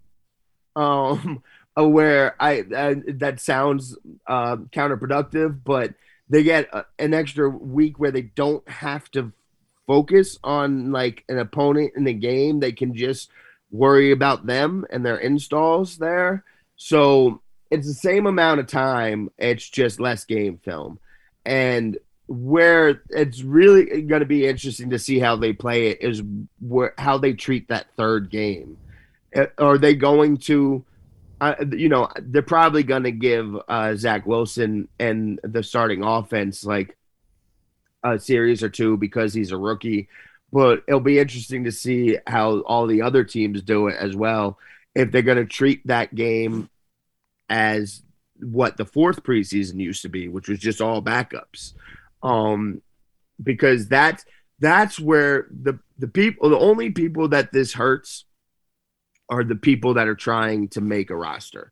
Um, 0.76 1.44
where 1.76 2.36
I 2.40 2.62
uh, 2.62 2.96
that 3.16 3.40
sounds 3.40 3.98
uh, 4.28 4.58
counterproductive, 4.72 5.62
but 5.64 5.94
they 6.30 6.44
get 6.44 6.74
a, 6.74 6.86
an 7.00 7.14
extra 7.14 7.50
week 7.50 8.00
where 8.00 8.12
they 8.12 8.24
don't 8.24 8.68
have 8.70 9.10
to 9.12 9.32
focus 9.88 10.38
on 10.44 10.92
like 10.92 11.24
an 11.30 11.40
opponent 11.40 11.94
in 11.96 12.04
the 12.04 12.14
game. 12.14 12.60
They 12.60 12.72
can 12.72 12.96
just 12.96 13.30
worry 13.72 14.12
about 14.12 14.46
them 14.46 14.86
and 14.90 15.06
their 15.06 15.18
installs 15.18 15.98
there. 15.98 16.44
So 16.76 17.42
it's 17.70 17.88
the 17.88 17.94
same 17.94 18.26
amount 18.26 18.60
of 18.60 18.68
time. 18.68 19.30
It's 19.38 19.70
just 19.70 20.00
less 20.00 20.26
game 20.26 20.60
film, 20.64 21.00
and 21.46 21.98
where 22.32 23.02
it's 23.10 23.42
really 23.42 24.02
going 24.04 24.22
to 24.22 24.26
be 24.26 24.48
interesting 24.48 24.90
to 24.92 25.00
see 25.00 25.20
how 25.20 25.36
they 25.36 25.54
play 25.54 25.88
it 25.88 26.02
is 26.02 26.24
where 26.60 26.94
how 26.98 27.18
they 27.18 27.34
treat 27.34 27.68
that 27.68 27.88
third 27.98 28.30
game. 28.30 28.78
Are 29.58 29.78
they 29.78 29.96
going 29.96 30.38
to? 30.38 30.84
uh, 31.42 31.56
you 31.72 31.90
know, 31.90 32.08
they're 32.20 32.44
probably 32.44 32.84
going 32.84 33.02
to 33.04 33.12
give 33.12 33.58
uh, 33.68 33.96
Zach 33.96 34.28
Wilson 34.28 34.88
and 35.00 35.40
the 35.44 35.64
starting 35.64 36.04
offense 36.04 36.64
like 36.64 36.96
a 38.04 38.20
series 38.20 38.62
or 38.62 38.70
two 38.70 38.96
because 38.96 39.34
he's 39.34 39.52
a 39.52 39.58
rookie. 39.58 40.08
But 40.54 40.84
it'll 40.88 41.00
be 41.00 41.18
interesting 41.18 41.64
to 41.64 41.72
see 41.72 42.20
how 42.28 42.60
all 42.62 42.86
the 42.86 43.02
other 43.02 43.24
teams 43.24 43.64
do 43.64 43.88
it 43.88 43.96
as 44.00 44.16
well. 44.16 44.60
If 44.94 45.12
they're 45.12 45.24
going 45.24 45.40
to 45.40 45.46
treat 45.46 45.88
that 45.88 46.14
game 46.14 46.70
as 47.50 48.04
what 48.40 48.78
the 48.78 48.86
fourth 48.86 49.24
preseason 49.24 49.80
used 49.80 50.04
to 50.04 50.10
be, 50.10 50.28
which 50.28 50.48
was 50.48 50.60
just 50.60 50.80
all 50.80 51.02
backups, 51.02 51.74
um, 52.24 52.82
because 53.42 53.88
that's 53.88 54.26
that's 54.60 55.00
where 55.00 55.48
the 55.50 55.80
the 55.98 56.08
people, 56.08 56.50
the 56.50 56.58
only 56.58 56.92
people 56.92 57.28
that 57.30 57.52
this 57.52 57.74
hurts 57.74 58.26
are 59.30 59.44
the 59.44 59.56
people 59.56 59.96
that 59.96 60.08
are 60.08 60.16
trying 60.16 60.68
to 60.70 60.82
make 60.82 61.10
a 61.10 61.16
roster. 61.16 61.72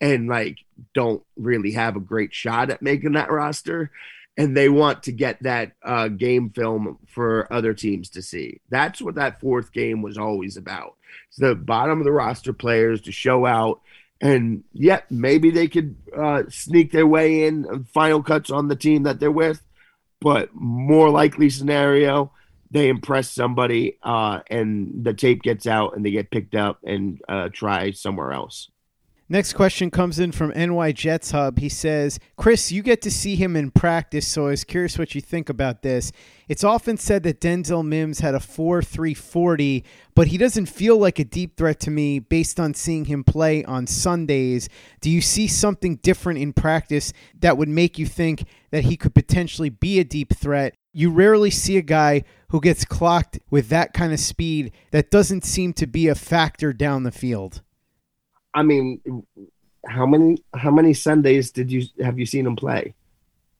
And 0.00 0.28
like 0.28 0.58
don't 0.94 1.22
really 1.36 1.72
have 1.72 1.96
a 1.96 2.00
great 2.00 2.34
shot 2.34 2.70
at 2.70 2.82
making 2.82 3.12
that 3.12 3.30
roster. 3.30 3.90
And 4.36 4.56
they 4.56 4.68
want 4.68 5.04
to 5.04 5.12
get 5.12 5.42
that 5.44 5.72
uh, 5.84 6.08
game 6.08 6.50
film 6.50 6.98
for 7.06 7.50
other 7.52 7.72
teams 7.72 8.10
to 8.10 8.22
see. 8.22 8.60
That's 8.68 9.00
what 9.00 9.14
that 9.14 9.40
fourth 9.40 9.72
game 9.72 10.02
was 10.02 10.18
always 10.18 10.56
about. 10.56 10.96
It's 11.28 11.38
the 11.38 11.54
bottom 11.54 12.00
of 12.00 12.04
the 12.04 12.12
roster 12.12 12.52
players 12.52 13.00
to 13.02 13.12
show 13.12 13.46
out. 13.46 13.80
And 14.20 14.64
yet 14.72 15.08
maybe 15.10 15.50
they 15.50 15.68
could 15.68 15.96
uh, 16.16 16.44
sneak 16.48 16.90
their 16.90 17.06
way 17.06 17.44
in 17.44 17.84
final 17.92 18.22
cuts 18.22 18.50
on 18.50 18.66
the 18.66 18.76
team 18.76 19.04
that 19.04 19.20
they're 19.20 19.30
with 19.30 19.62
but 20.24 20.48
more 20.54 21.10
likely 21.10 21.50
scenario 21.50 22.32
they 22.74 22.88
impress 22.88 23.30
somebody 23.30 23.98
uh, 24.02 24.40
and 24.50 25.04
the 25.04 25.14
tape 25.14 25.42
gets 25.42 25.64
out 25.64 25.94
and 25.94 26.04
they 26.04 26.10
get 26.10 26.32
picked 26.32 26.56
up 26.56 26.80
and 26.82 27.20
uh, 27.28 27.48
try 27.52 27.92
somewhere 27.92 28.32
else. 28.32 28.68
Next 29.26 29.54
question 29.54 29.90
comes 29.90 30.18
in 30.18 30.32
from 30.32 30.52
NY 30.54 30.92
Jets 30.92 31.30
Hub. 31.30 31.58
He 31.58 31.70
says, 31.70 32.20
Chris, 32.36 32.70
you 32.70 32.82
get 32.82 33.00
to 33.00 33.10
see 33.10 33.36
him 33.36 33.56
in 33.56 33.70
practice, 33.70 34.28
so 34.28 34.48
I 34.48 34.50
was 34.50 34.64
curious 34.64 34.98
what 34.98 35.14
you 35.14 35.22
think 35.22 35.48
about 35.48 35.80
this. 35.80 36.12
It's 36.46 36.62
often 36.62 36.98
said 36.98 37.22
that 37.22 37.40
Denzel 37.40 37.86
Mims 37.86 38.20
had 38.20 38.34
a 38.34 38.40
4 38.40 38.82
3 38.82 39.14
40, 39.14 39.82
but 40.14 40.26
he 40.26 40.36
doesn't 40.36 40.66
feel 40.66 40.98
like 40.98 41.18
a 41.18 41.24
deep 41.24 41.56
threat 41.56 41.80
to 41.80 41.90
me 41.90 42.18
based 42.18 42.60
on 42.60 42.74
seeing 42.74 43.06
him 43.06 43.24
play 43.24 43.64
on 43.64 43.86
Sundays. 43.86 44.68
Do 45.00 45.08
you 45.08 45.22
see 45.22 45.48
something 45.48 45.96
different 45.96 46.40
in 46.40 46.52
practice 46.52 47.14
that 47.40 47.56
would 47.56 47.70
make 47.70 47.98
you 47.98 48.04
think 48.04 48.46
that 48.72 48.84
he 48.84 48.98
could 48.98 49.14
potentially 49.14 49.70
be 49.70 49.98
a 49.98 50.04
deep 50.04 50.36
threat? 50.36 50.74
You 50.92 51.10
rarely 51.10 51.50
see 51.50 51.78
a 51.78 51.82
guy 51.82 52.24
who 52.50 52.60
gets 52.60 52.84
clocked 52.84 53.38
with 53.48 53.70
that 53.70 53.94
kind 53.94 54.12
of 54.12 54.20
speed 54.20 54.72
that 54.90 55.10
doesn't 55.10 55.46
seem 55.46 55.72
to 55.72 55.86
be 55.86 56.08
a 56.08 56.14
factor 56.14 56.74
down 56.74 57.04
the 57.04 57.10
field. 57.10 57.62
I 58.54 58.62
mean, 58.62 59.00
how 59.86 60.06
many 60.06 60.38
how 60.54 60.70
many 60.70 60.94
Sundays 60.94 61.50
did 61.50 61.70
you 61.70 61.86
have 62.00 62.18
you 62.18 62.26
seen 62.26 62.46
him 62.46 62.56
play? 62.56 62.94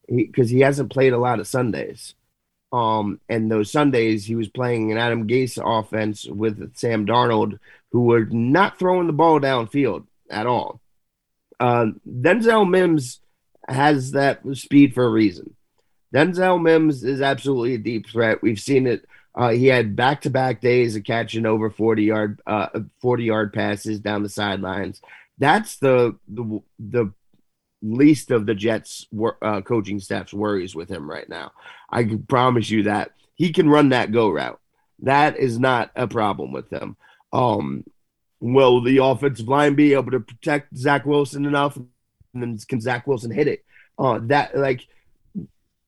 Because 0.08 0.50
he, 0.50 0.56
he, 0.56 0.62
hasn't 0.62 0.92
played 0.92 1.12
a 1.12 1.18
lot 1.18 1.40
of 1.40 1.46
Sundays. 1.46 2.14
Um, 2.72 3.20
and 3.28 3.50
those 3.50 3.70
Sundays 3.70 4.24
he 4.24 4.34
was 4.34 4.48
playing 4.48 4.92
an 4.92 4.98
Adam 4.98 5.26
Gase 5.26 5.58
offense 5.62 6.26
with 6.26 6.76
Sam 6.76 7.06
Darnold, 7.06 7.58
who 7.92 8.02
were 8.02 8.26
not 8.26 8.78
throwing 8.78 9.06
the 9.06 9.12
ball 9.12 9.40
downfield 9.40 10.06
at 10.30 10.46
all. 10.46 10.80
Uh, 11.60 11.86
Denzel 12.06 12.68
Mims 12.68 13.20
has 13.68 14.12
that 14.12 14.40
speed 14.54 14.94
for 14.94 15.04
a 15.04 15.10
reason. 15.10 15.54
Denzel 16.14 16.60
Mims 16.60 17.02
is 17.04 17.20
absolutely 17.20 17.74
a 17.74 17.78
deep 17.78 18.08
threat. 18.08 18.42
We've 18.42 18.60
seen 18.60 18.86
it. 18.86 19.04
Uh, 19.36 19.50
he 19.50 19.66
had 19.66 19.96
back-to-back 19.96 20.60
days 20.60 20.94
of 20.94 21.04
catching 21.04 21.44
over 21.44 21.68
40 21.68 22.04
yard 22.04 22.40
uh, 22.46 22.68
40 23.00 23.24
yard 23.24 23.52
passes 23.52 24.00
down 24.00 24.22
the 24.22 24.28
sidelines. 24.28 25.00
That's 25.38 25.76
the 25.76 26.16
the 26.28 26.60
the 26.78 27.12
least 27.82 28.30
of 28.30 28.46
the 28.46 28.54
Jets 28.54 29.06
uh, 29.42 29.60
coaching 29.60 30.00
staff's 30.00 30.32
worries 30.32 30.74
with 30.74 30.88
him 30.88 31.10
right 31.10 31.28
now. 31.28 31.52
I 31.90 32.04
can 32.04 32.22
promise 32.22 32.70
you 32.70 32.84
that 32.84 33.12
he 33.34 33.52
can 33.52 33.68
run 33.68 33.90
that 33.90 34.12
go 34.12 34.30
route. 34.30 34.60
That 35.00 35.36
is 35.36 35.58
not 35.58 35.90
a 35.96 36.06
problem 36.06 36.52
with 36.52 36.70
them. 36.70 36.96
Um, 37.32 37.84
will 38.40 38.80
the 38.80 38.98
offensive 38.98 39.48
line 39.48 39.74
be 39.74 39.94
able 39.94 40.12
to 40.12 40.20
protect 40.20 40.76
Zach 40.76 41.04
Wilson 41.04 41.44
enough? 41.44 41.76
And 41.76 41.88
then 42.34 42.58
can 42.68 42.80
Zach 42.80 43.06
Wilson 43.06 43.30
hit 43.30 43.48
it? 43.48 43.64
Uh, 43.98 44.20
that 44.22 44.56
like 44.56 44.86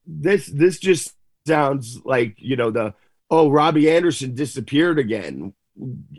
this 0.07 0.47
this 0.47 0.79
just 0.79 1.15
sounds 1.47 2.01
like 2.05 2.35
you 2.39 2.57
know 2.57 2.71
the 2.71 2.95
oh 3.31 3.51
Robbie 3.51 3.91
Anderson 3.91 4.35
disappeared 4.35 4.99
again 4.99 5.53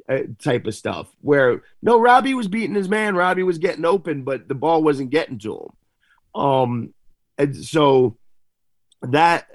uh, 0.07 0.19
type 0.39 0.67
of 0.67 0.75
stuff 0.75 1.07
where 1.21 1.63
no 1.81 1.99
Robbie 1.99 2.35
was 2.35 2.47
beating 2.47 2.75
his 2.75 2.89
man. 2.89 3.15
Robbie 3.15 3.43
was 3.43 3.57
getting 3.57 3.85
open 3.85 4.23
but 4.23 4.47
the 4.47 4.55
ball 4.55 4.83
wasn't 4.83 5.09
getting 5.09 5.39
to 5.39 5.55
him. 5.55 6.41
Um 6.41 6.93
and 7.37 7.55
so 7.55 8.17
that 9.01 9.47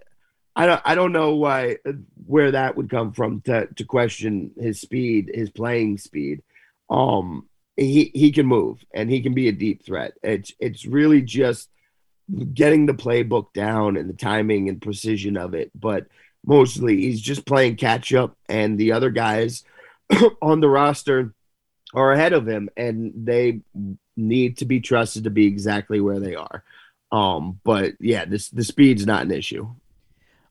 I 0.54 0.66
don't 0.66 0.82
I 0.84 0.94
don't 0.94 1.12
know 1.12 1.36
why 1.36 1.78
where 2.26 2.50
that 2.52 2.76
would 2.76 2.90
come 2.90 3.12
from 3.12 3.40
to 3.42 3.66
to 3.66 3.84
question 3.84 4.52
his 4.58 4.80
speed 4.80 5.30
his 5.32 5.50
playing 5.50 5.98
speed. 5.98 6.42
Um 6.90 7.48
he 7.76 8.10
he 8.14 8.32
can 8.32 8.46
move 8.46 8.84
and 8.92 9.10
he 9.10 9.22
can 9.22 9.34
be 9.34 9.48
a 9.48 9.52
deep 9.52 9.84
threat. 9.84 10.14
It's 10.22 10.52
it's 10.58 10.84
really 10.84 11.22
just 11.22 11.68
getting 12.54 12.86
the 12.86 12.94
playbook 12.94 13.52
down 13.52 13.96
and 13.96 14.08
the 14.08 14.14
timing 14.14 14.68
and 14.68 14.80
precision 14.80 15.36
of 15.36 15.54
it. 15.54 15.70
But 15.74 16.06
mostly 16.44 16.96
he's 17.02 17.20
just 17.20 17.46
playing 17.46 17.76
catch 17.76 18.12
up, 18.12 18.36
and 18.48 18.78
the 18.78 18.92
other 18.92 19.10
guys 19.10 19.64
on 20.42 20.60
the 20.60 20.68
roster 20.68 21.34
are 21.94 22.12
ahead 22.12 22.32
of 22.32 22.48
him, 22.48 22.68
and 22.76 23.12
they 23.14 23.60
need 24.16 24.58
to 24.58 24.64
be 24.64 24.80
trusted 24.80 25.24
to 25.24 25.30
be 25.30 25.46
exactly 25.46 26.00
where 26.00 26.20
they 26.20 26.34
are. 26.34 26.64
Um, 27.10 27.60
but 27.62 27.94
yeah, 28.00 28.24
this 28.24 28.48
the 28.48 28.64
speed's 28.64 29.06
not 29.06 29.22
an 29.22 29.30
issue. 29.30 29.68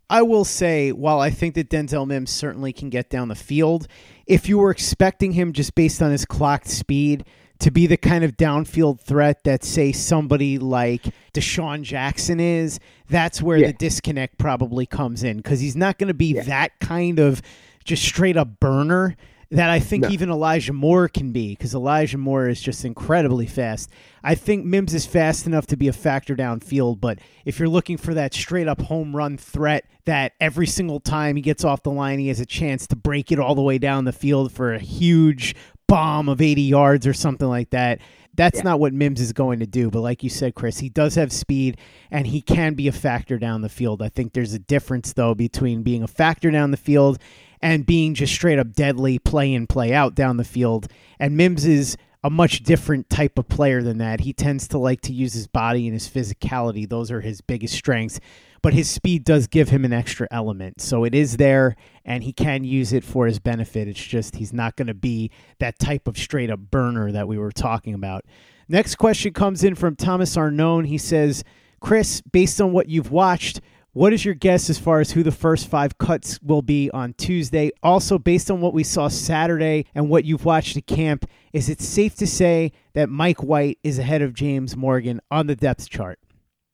I 0.09 0.23
will 0.23 0.43
say, 0.43 0.91
while 0.91 1.21
I 1.21 1.29
think 1.29 1.55
that 1.55 1.69
Denzel 1.69 2.05
Mims 2.05 2.31
certainly 2.31 2.73
can 2.73 2.89
get 2.89 3.09
down 3.09 3.29
the 3.29 3.35
field, 3.35 3.87
if 4.27 4.49
you 4.49 4.57
were 4.57 4.69
expecting 4.69 5.31
him 5.31 5.53
just 5.53 5.73
based 5.73 6.01
on 6.01 6.11
his 6.11 6.25
clocked 6.25 6.67
speed 6.67 7.23
to 7.61 7.71
be 7.71 7.87
the 7.87 7.97
kind 7.97 8.23
of 8.23 8.37
downfield 8.37 8.99
threat 9.01 9.43
that, 9.45 9.63
say, 9.63 9.91
somebody 9.91 10.57
like 10.59 11.03
DeSean 11.33 11.83
Jackson 11.83 12.39
is, 12.39 12.79
that's 13.09 13.41
where 13.41 13.57
Yeah. 13.57 13.67
the 13.67 13.73
disconnect 13.73 14.37
probably 14.37 14.85
comes 14.85 15.23
in 15.23 15.37
because 15.37 15.59
he's 15.59 15.75
not 15.75 15.97
going 15.97 16.09
to 16.09 16.13
be 16.13 16.33
that 16.33 16.79
kind 16.79 17.19
of 17.19 17.41
just 17.83 18.03
straight 18.03 18.37
up 18.37 18.59
burner. 18.59 19.15
that 19.53 19.69
I 19.69 19.81
think 19.81 20.03
No. 20.03 20.09
even 20.11 20.29
Elijah 20.29 20.71
Moore 20.71 21.09
can 21.09 21.33
be 21.33 21.49
because 21.49 21.73
Elijah 21.75 22.17
Moore 22.17 22.47
is 22.47 22.61
just 22.61 22.85
incredibly 22.85 23.45
fast. 23.45 23.89
I 24.23 24.33
think 24.33 24.63
Mims 24.63 24.93
is 24.93 25.05
fast 25.05 25.45
enough 25.45 25.67
to 25.67 25.75
be 25.75 25.89
a 25.89 25.91
factor 25.91 26.37
downfield, 26.37 27.01
but 27.01 27.19
if 27.43 27.59
you're 27.59 27.67
looking 27.67 27.97
for 27.97 28.13
that 28.13 28.33
straight 28.33 28.69
up 28.69 28.81
home 28.83 29.13
run 29.13 29.35
threat 29.35 29.83
that 30.05 30.31
every 30.39 30.67
single 30.67 31.01
time 31.01 31.35
he 31.35 31.41
gets 31.41 31.65
off 31.65 31.83
the 31.83 31.91
line, 31.91 32.17
he 32.17 32.29
has 32.29 32.39
a 32.39 32.45
chance 32.45 32.87
to 32.87 32.95
break 32.95 33.29
it 33.29 33.39
all 33.39 33.53
the 33.53 33.61
way 33.61 33.77
down 33.77 34.05
the 34.05 34.13
field 34.13 34.53
for 34.53 34.73
a 34.73 34.79
huge 34.79 35.53
bomb 35.91 36.29
of 36.29 36.39
80 36.39 36.61
yards 36.61 37.05
or 37.05 37.13
something 37.13 37.49
like 37.49 37.71
that. 37.71 37.99
That's 38.33 38.63
not 38.63 38.79
what 38.79 38.93
Mims 38.93 39.19
is 39.19 39.33
going 39.33 39.59
to 39.59 39.67
do. 39.67 39.89
But 39.91 39.99
like 39.99 40.23
you 40.23 40.29
said, 40.29 40.55
Chris, 40.55 40.79
he 40.79 40.87
does 40.87 41.15
have 41.15 41.33
speed 41.33 41.77
and 42.09 42.25
he 42.25 42.41
can 42.41 42.75
be 42.75 42.87
a 42.87 42.93
factor 42.93 43.37
down 43.37 43.59
the 43.59 43.67
field. 43.67 44.01
I 44.01 44.07
think 44.07 44.31
there's 44.31 44.53
a 44.53 44.59
difference, 44.59 45.11
though, 45.11 45.35
between 45.35 45.83
being 45.83 46.01
a 46.01 46.07
factor 46.07 46.49
down 46.49 46.71
the 46.71 46.77
field 46.77 47.19
and 47.61 47.85
being 47.85 48.13
just 48.13 48.33
straight 48.33 48.57
up 48.57 48.71
deadly 48.71 49.19
play 49.19 49.53
in, 49.53 49.67
play 49.67 49.93
out 49.93 50.15
down 50.15 50.37
the 50.37 50.45
field. 50.45 50.87
And 51.19 51.35
Mims 51.35 51.65
is 51.65 51.97
a 52.23 52.29
much 52.29 52.63
different 52.63 53.09
type 53.09 53.37
of 53.37 53.49
player 53.49 53.83
than 53.83 53.97
that. 53.97 54.21
He 54.21 54.31
tends 54.31 54.69
to 54.69 54.77
like 54.77 55.01
to 55.01 55.13
use 55.13 55.33
his 55.33 55.47
body 55.47 55.87
and 55.87 55.93
his 55.93 56.07
physicality. 56.07 56.87
Those 56.87 57.11
are 57.11 57.19
his 57.19 57.41
biggest 57.41 57.73
strengths. 57.73 58.21
But 58.61 58.73
his 58.73 58.89
speed 58.89 59.23
does 59.23 59.47
give 59.47 59.69
him 59.69 59.85
an 59.85 59.93
extra 59.93 60.27
element. 60.29 60.81
So 60.81 61.03
it 61.03 61.15
is 61.15 61.37
there 61.37 61.75
and 62.05 62.23
he 62.23 62.31
can 62.31 62.63
use 62.63 62.93
it 62.93 63.03
for 63.03 63.25
his 63.25 63.39
benefit. 63.39 63.87
It's 63.87 64.03
just 64.03 64.35
he's 64.35 64.53
not 64.53 64.75
going 64.75 64.87
to 64.87 64.93
be 64.93 65.31
that 65.59 65.79
type 65.79 66.07
of 66.07 66.17
straight 66.17 66.51
up 66.51 66.59
burner 66.59 67.11
that 67.11 67.27
we 67.27 67.37
were 67.37 67.51
talking 67.51 67.93
about. 67.93 68.25
Next 68.67 68.95
question 68.95 69.33
comes 69.33 69.63
in 69.63 69.75
from 69.75 69.95
Thomas 69.95 70.35
Arnone. 70.35 70.87
He 70.87 70.97
says, 70.97 71.43
Chris, 71.79 72.21
based 72.21 72.61
on 72.61 72.71
what 72.71 72.87
you've 72.87 73.11
watched, 73.11 73.61
what 73.93 74.13
is 74.13 74.23
your 74.23 74.35
guess 74.35 74.69
as 74.69 74.79
far 74.79 75.01
as 75.01 75.11
who 75.11 75.23
the 75.23 75.31
first 75.33 75.67
five 75.67 75.97
cuts 75.97 76.39
will 76.41 76.61
be 76.61 76.89
on 76.91 77.13
Tuesday? 77.15 77.71
Also, 77.83 78.17
based 78.17 78.49
on 78.49 78.61
what 78.61 78.73
we 78.73 78.85
saw 78.85 79.09
Saturday 79.09 79.85
and 79.93 80.09
what 80.09 80.23
you've 80.23 80.45
watched 80.45 80.77
at 80.77 80.87
camp, 80.87 81.25
is 81.51 81.67
it 81.67 81.81
safe 81.81 82.15
to 82.15 82.27
say 82.27 82.71
that 82.93 83.09
Mike 83.09 83.43
White 83.43 83.79
is 83.83 83.99
ahead 83.99 84.21
of 84.21 84.33
James 84.33 84.77
Morgan 84.77 85.19
on 85.29 85.47
the 85.47 85.57
depth 85.57 85.89
chart? 85.89 86.19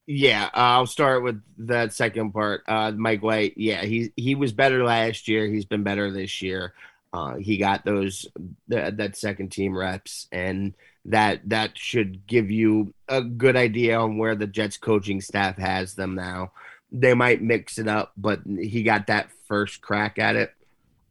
Yeah, 0.10 0.46
uh, 0.46 0.50
I'll 0.80 0.88
start 0.88 1.22
with 1.22 1.42
that 1.58 1.94
second 1.94 2.32
part. 2.32 2.64
Uh, 2.66 2.92
Mike 2.92 3.22
White, 3.22 3.56
yeah, 3.58 3.84
he 3.84 4.14
he 4.16 4.36
was 4.36 4.54
better 4.54 4.84
last 4.86 5.28
year. 5.28 5.48
He's 5.48 5.66
been 5.66 5.84
better 5.84 6.12
this 6.12 6.42
year. 6.42 6.74
Uh, 7.12 7.36
he 7.36 7.58
got 7.58 7.84
those 7.84 8.26
th- 8.70 8.96
that 8.96 9.18
second 9.18 9.52
team 9.52 9.78
reps, 9.78 10.28
and 10.32 10.74
that 11.06 11.42
that 11.50 11.78
should 11.78 12.26
give 12.26 12.50
you 12.50 12.94
a 13.10 13.22
good 13.22 13.58
idea 13.58 14.00
on 14.00 14.18
where 14.18 14.36
the 14.36 14.48
Jets 14.48 14.78
coaching 14.78 15.20
staff 15.20 15.58
has 15.58 15.94
them 15.96 16.16
now. 16.16 16.54
They 16.90 17.14
might 17.14 17.42
mix 17.42 17.78
it 17.78 17.90
up, 17.90 18.14
but 18.16 18.40
he 18.46 18.84
got 18.84 19.08
that 19.08 19.30
first 19.50 19.82
crack 19.82 20.20
at 20.20 20.38
it. 20.38 20.54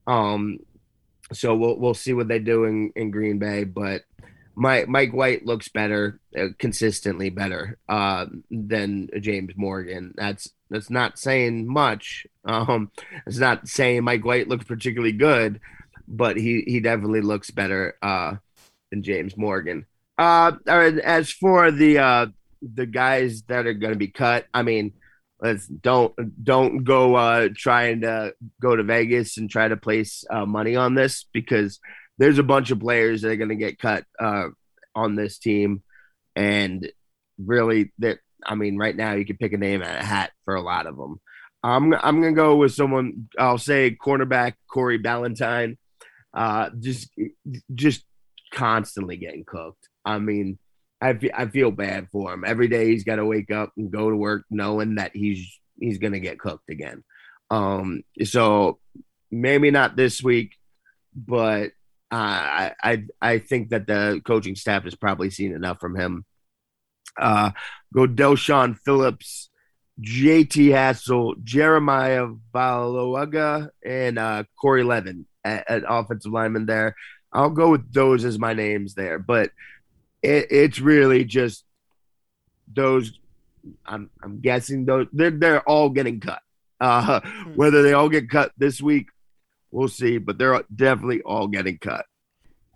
Um, 0.06 0.60
so 1.34 1.54
we'll 1.54 1.78
we'll 1.78 1.94
see 1.94 2.14
what 2.14 2.28
they 2.28 2.38
do 2.38 2.64
in, 2.64 2.92
in 2.96 3.10
Green 3.10 3.38
Bay, 3.38 3.64
but 3.64 4.04
Mike 4.56 4.88
Mike 4.88 5.12
White 5.12 5.44
looks 5.44 5.68
better, 5.68 6.18
uh, 6.36 6.46
consistently 6.58 7.28
better 7.28 7.78
uh, 7.88 8.26
than 8.50 9.08
James 9.20 9.52
Morgan. 9.54 10.14
That's 10.16 10.50
that's 10.70 10.88
not 10.88 11.18
saying 11.18 11.68
much. 11.68 12.26
Um, 12.44 12.90
it's 13.26 13.38
not 13.38 13.68
saying 13.68 14.04
Mike 14.04 14.24
White 14.24 14.48
looks 14.48 14.64
particularly 14.64 15.12
good, 15.12 15.60
but 16.08 16.38
he 16.38 16.62
he 16.66 16.80
definitely 16.80 17.20
looks 17.20 17.50
better 17.50 17.96
uh, 18.00 18.36
than 18.90 19.02
James 19.02 19.36
Morgan. 19.36 19.84
Uh, 20.16 20.52
as 20.66 21.30
for 21.30 21.70
the 21.70 21.98
uh, 21.98 22.26
the 22.62 22.86
guys 22.86 23.42
that 23.48 23.66
are 23.66 23.74
going 23.74 23.92
to 23.92 23.98
be 23.98 24.08
cut, 24.08 24.46
I 24.54 24.62
mean, 24.62 24.94
let's 25.40 25.66
don't 25.66 26.14
don't 26.42 26.84
go 26.84 27.14
uh, 27.14 27.48
trying 27.54 28.00
to 28.00 28.34
go 28.60 28.74
to 28.74 28.82
Vegas 28.82 29.36
and 29.36 29.50
try 29.50 29.68
to 29.68 29.76
place 29.76 30.24
uh, 30.30 30.46
money 30.46 30.76
on 30.76 30.94
this 30.94 31.26
because 31.32 31.78
there's 32.18 32.38
a 32.38 32.44
bunch 32.44 32.70
of 32.70 32.80
players 32.80 33.22
that 33.22 33.30
are 33.30 33.36
going 33.36 33.50
to 33.50 33.56
get 33.56 33.78
cut 33.78 34.04
uh, 34.18 34.48
on 34.94 35.16
this 35.16 35.38
team, 35.38 35.82
and 36.34 36.90
really 37.38 37.92
that 37.98 38.18
I 38.44 38.54
mean, 38.54 38.76
right 38.76 38.94
now 38.94 39.14
you 39.14 39.24
can 39.24 39.36
pick 39.36 39.52
a 39.52 39.58
name 39.58 39.82
out 39.82 39.96
of 39.96 40.02
a 40.02 40.06
hat 40.06 40.30
for 40.44 40.54
a 40.54 40.62
lot 40.62 40.86
of 40.86 40.96
them. 40.96 41.20
I'm 41.62 41.92
I'm 41.94 42.20
gonna 42.20 42.32
go 42.32 42.56
with 42.56 42.72
someone. 42.74 43.28
I'll 43.38 43.58
say 43.58 43.96
cornerback 43.96 44.54
Corey 44.70 44.98
Ballentine. 44.98 45.78
Uh, 46.32 46.70
just 46.78 47.10
just 47.74 48.04
constantly 48.52 49.16
getting 49.16 49.44
cooked. 49.44 49.88
I 50.04 50.18
mean, 50.18 50.58
I 51.00 51.14
fe- 51.14 51.32
I 51.34 51.46
feel 51.46 51.70
bad 51.70 52.08
for 52.10 52.32
him. 52.32 52.44
Every 52.46 52.68
day 52.68 52.90
he's 52.90 53.04
got 53.04 53.16
to 53.16 53.24
wake 53.24 53.50
up 53.50 53.72
and 53.76 53.90
go 53.90 54.10
to 54.10 54.16
work 54.16 54.44
knowing 54.50 54.96
that 54.96 55.10
he's 55.14 55.58
he's 55.80 55.98
gonna 55.98 56.20
get 56.20 56.38
cooked 56.38 56.70
again. 56.70 57.02
Um, 57.50 58.02
so 58.22 58.78
maybe 59.30 59.70
not 59.70 59.96
this 59.96 60.22
week, 60.22 60.54
but 61.14 61.72
I 62.10 62.72
I 62.82 63.04
I 63.20 63.38
think 63.38 63.70
that 63.70 63.86
the 63.86 64.20
coaching 64.24 64.56
staff 64.56 64.84
has 64.84 64.94
probably 64.94 65.30
seen 65.30 65.52
enough 65.54 65.80
from 65.80 65.96
him. 65.96 66.24
Uh, 67.20 67.50
go 67.94 68.06
Del'Shawn 68.06 68.78
Phillips, 68.78 69.48
JT 70.00 70.68
Hassell, 70.68 71.42
Jeremiah 71.42 72.28
Valoaga, 72.54 73.70
and 73.84 74.18
uh, 74.18 74.44
Corey 74.60 74.84
Levin 74.84 75.26
at, 75.44 75.68
at 75.68 75.82
offensive 75.88 76.32
lineman 76.32 76.66
there. 76.66 76.94
I'll 77.32 77.50
go 77.50 77.70
with 77.70 77.92
those 77.92 78.24
as 78.24 78.38
my 78.38 78.54
names 78.54 78.94
there, 78.94 79.18
but 79.18 79.50
it, 80.22 80.46
it's 80.50 80.80
really 80.80 81.24
just 81.24 81.64
those. 82.72 83.18
I'm 83.84 84.10
I'm 84.22 84.40
guessing 84.40 84.84
those 84.84 85.06
they're 85.12 85.30
they're 85.30 85.68
all 85.68 85.90
getting 85.90 86.20
cut. 86.20 86.40
Uh, 86.80 87.20
whether 87.54 87.82
they 87.82 87.94
all 87.94 88.08
get 88.08 88.30
cut 88.30 88.52
this 88.58 88.80
week, 88.80 89.08
we'll 89.76 89.88
see. 89.88 90.18
But 90.18 90.38
they're 90.38 90.62
definitely 90.74 91.22
all 91.22 91.46
getting 91.46 91.78
cut. 91.78 92.06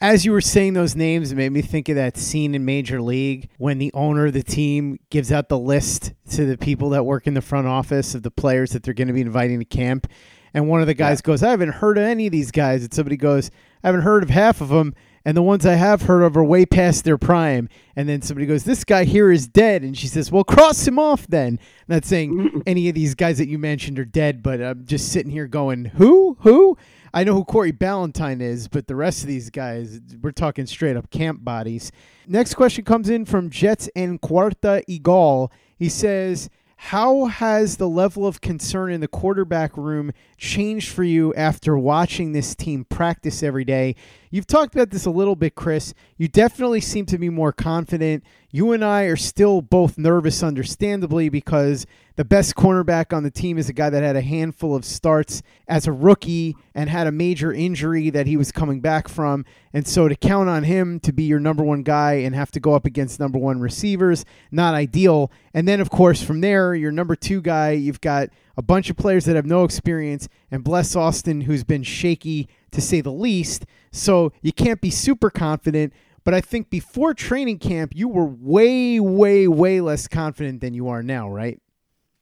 As 0.02 0.24
you 0.24 0.32
were 0.32 0.40
saying 0.40 0.72
those 0.72 0.96
names, 0.96 1.30
it 1.30 1.34
made 1.34 1.52
me 1.52 1.60
think 1.60 1.90
of 1.90 1.96
that 1.96 2.16
scene 2.16 2.54
in 2.54 2.64
Major 2.64 3.02
League 3.02 3.50
when 3.58 3.78
the 3.78 3.92
owner 3.92 4.26
of 4.26 4.32
the 4.32 4.42
team 4.42 4.98
gives 5.10 5.30
out 5.30 5.50
the 5.50 5.58
list 5.58 6.12
to 6.30 6.46
the 6.46 6.56
people 6.56 6.90
that 6.90 7.04
work 7.04 7.26
in 7.26 7.34
the 7.34 7.42
front 7.42 7.66
office 7.66 8.14
of 8.14 8.22
the 8.22 8.30
players 8.30 8.70
that 8.70 8.82
they're 8.82 8.94
going 8.94 9.08
to 9.08 9.14
be 9.14 9.20
inviting 9.20 9.58
to 9.58 9.64
camp. 9.66 10.06
And 10.54 10.68
one 10.68 10.80
of 10.80 10.86
the 10.86 10.94
guys 10.94 11.20
goes, 11.20 11.42
I 11.42 11.50
haven't 11.50 11.72
heard 11.72 11.98
of 11.98 12.04
any 12.04 12.26
of 12.26 12.32
these 12.32 12.50
guys. 12.50 12.82
And 12.82 12.94
somebody 12.94 13.18
goes, 13.18 13.50
I 13.84 13.88
haven't 13.88 14.00
heard 14.00 14.22
of 14.22 14.30
half 14.30 14.62
of 14.62 14.70
them. 14.70 14.94
And 15.24 15.36
the 15.36 15.42
ones 15.42 15.66
I 15.66 15.74
have 15.74 16.02
heard 16.02 16.22
of 16.22 16.36
are 16.36 16.44
way 16.44 16.64
past 16.64 17.04
their 17.04 17.18
prime. 17.18 17.68
And 17.94 18.08
then 18.08 18.22
somebody 18.22 18.46
goes, 18.46 18.64
This 18.64 18.84
guy 18.84 19.04
here 19.04 19.30
is 19.30 19.46
dead. 19.46 19.82
And 19.82 19.96
she 19.96 20.06
says, 20.06 20.32
Well, 20.32 20.44
cross 20.44 20.86
him 20.86 20.98
off 20.98 21.26
then. 21.26 21.58
Not 21.88 22.04
saying 22.04 22.62
any 22.66 22.88
of 22.88 22.94
these 22.94 23.14
guys 23.14 23.38
that 23.38 23.48
you 23.48 23.58
mentioned 23.58 23.98
are 23.98 24.04
dead, 24.04 24.42
but 24.42 24.62
I'm 24.62 24.86
just 24.86 25.12
sitting 25.12 25.30
here 25.30 25.46
going, 25.46 25.86
Who? 25.86 26.38
Who? 26.40 26.78
I 27.12 27.24
know 27.24 27.34
who 27.34 27.44
Corey 27.44 27.72
Ballentine 27.72 28.40
is, 28.40 28.68
but 28.68 28.86
the 28.86 28.94
rest 28.94 29.22
of 29.22 29.26
these 29.26 29.50
guys, 29.50 30.00
we're 30.22 30.30
talking 30.30 30.66
straight 30.66 30.96
up 30.96 31.10
camp 31.10 31.44
bodies. 31.44 31.90
Next 32.26 32.54
question 32.54 32.84
comes 32.84 33.10
in 33.10 33.24
from 33.24 33.50
Jets 33.50 33.90
and 33.96 34.20
Cuarta 34.20 34.84
Eagle. 34.86 35.50
He 35.76 35.88
says, 35.88 36.48
How 36.76 37.26
has 37.26 37.78
the 37.78 37.88
level 37.88 38.26
of 38.26 38.40
concern 38.40 38.92
in 38.92 39.00
the 39.00 39.08
quarterback 39.08 39.76
room 39.76 40.12
changed 40.38 40.90
for 40.90 41.02
you 41.02 41.34
after 41.34 41.76
watching 41.76 42.32
this 42.32 42.54
team 42.54 42.84
practice 42.84 43.42
every 43.42 43.64
day? 43.64 43.96
You've 44.32 44.46
talked 44.46 44.76
about 44.76 44.90
this 44.90 45.06
a 45.06 45.10
little 45.10 45.34
bit, 45.34 45.56
Chris. 45.56 45.92
You 46.16 46.28
definitely 46.28 46.80
seem 46.80 47.04
to 47.06 47.18
be 47.18 47.28
more 47.28 47.52
confident. 47.52 48.22
You 48.52 48.70
and 48.70 48.84
I 48.84 49.02
are 49.02 49.16
still 49.16 49.60
both 49.60 49.98
nervous, 49.98 50.44
understandably, 50.44 51.28
because 51.28 51.84
the 52.14 52.24
best 52.24 52.54
cornerback 52.54 53.16
on 53.16 53.24
the 53.24 53.30
team 53.32 53.58
is 53.58 53.68
a 53.68 53.72
guy 53.72 53.90
that 53.90 54.04
had 54.04 54.14
a 54.14 54.20
handful 54.20 54.76
of 54.76 54.84
starts 54.84 55.42
as 55.66 55.88
a 55.88 55.92
rookie 55.92 56.54
and 56.76 56.88
had 56.88 57.08
a 57.08 57.12
major 57.12 57.52
injury 57.52 58.08
that 58.10 58.28
he 58.28 58.36
was 58.36 58.52
coming 58.52 58.80
back 58.80 59.08
from. 59.08 59.44
And 59.72 59.84
so 59.84 60.06
to 60.06 60.14
count 60.14 60.48
on 60.48 60.62
him 60.62 61.00
to 61.00 61.12
be 61.12 61.24
your 61.24 61.40
number 61.40 61.64
one 61.64 61.82
guy 61.82 62.12
and 62.14 62.32
have 62.36 62.52
to 62.52 62.60
go 62.60 62.74
up 62.74 62.86
against 62.86 63.18
number 63.18 63.38
one 63.38 63.58
receivers, 63.58 64.24
not 64.52 64.74
ideal. 64.74 65.32
And 65.52 65.66
then, 65.66 65.80
of 65.80 65.90
course, 65.90 66.22
from 66.22 66.40
there, 66.40 66.72
your 66.72 66.92
number 66.92 67.16
two 67.16 67.40
guy, 67.40 67.72
you've 67.72 68.00
got 68.00 68.28
a 68.56 68.62
bunch 68.62 68.90
of 68.90 68.96
players 68.96 69.24
that 69.24 69.34
have 69.34 69.46
no 69.46 69.64
experience, 69.64 70.28
and 70.52 70.62
Bless 70.62 70.94
Austin, 70.94 71.40
who's 71.40 71.64
been 71.64 71.82
shaky 71.82 72.48
to 72.72 72.80
say 72.80 73.00
the 73.00 73.12
least. 73.12 73.66
So 73.92 74.32
you 74.42 74.52
can't 74.52 74.80
be 74.80 74.90
super 74.90 75.30
confident. 75.30 75.92
But 76.24 76.34
I 76.34 76.40
think 76.40 76.70
before 76.70 77.14
training 77.14 77.58
camp, 77.58 77.92
you 77.94 78.08
were 78.08 78.26
way, 78.26 79.00
way, 79.00 79.48
way 79.48 79.80
less 79.80 80.06
confident 80.06 80.60
than 80.60 80.74
you 80.74 80.88
are 80.88 81.02
now, 81.02 81.28
right? 81.30 81.60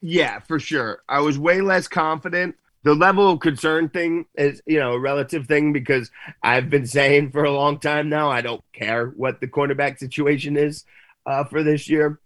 Yeah, 0.00 0.38
for 0.40 0.61
sure. 0.61 1.02
I 1.08 1.20
was 1.20 1.38
way 1.38 1.61
less 1.61 1.88
confident. 1.88 2.56
The 2.84 2.94
level 2.94 3.32
of 3.32 3.40
concern 3.40 3.88
thing 3.88 4.26
is, 4.37 4.62
you 4.66 4.78
know, 4.78 4.92
a 4.92 5.00
relative 5.00 5.46
thing 5.46 5.72
because 5.72 6.11
I've 6.42 6.70
been 6.70 6.87
saying 6.87 7.32
for 7.32 7.44
a 7.44 7.50
long 7.50 7.80
time 7.80 8.08
now 8.08 8.30
I 8.30 8.40
don't 8.40 8.62
care 8.72 9.08
what 9.08 9.40
the 9.40 9.48
cornerback 9.48 9.98
situation 9.98 10.56
is 10.56 10.84
uh, 11.26 11.44
for 11.44 11.64
this 11.64 11.88
year, 11.88 12.20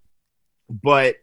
but 0.69 1.17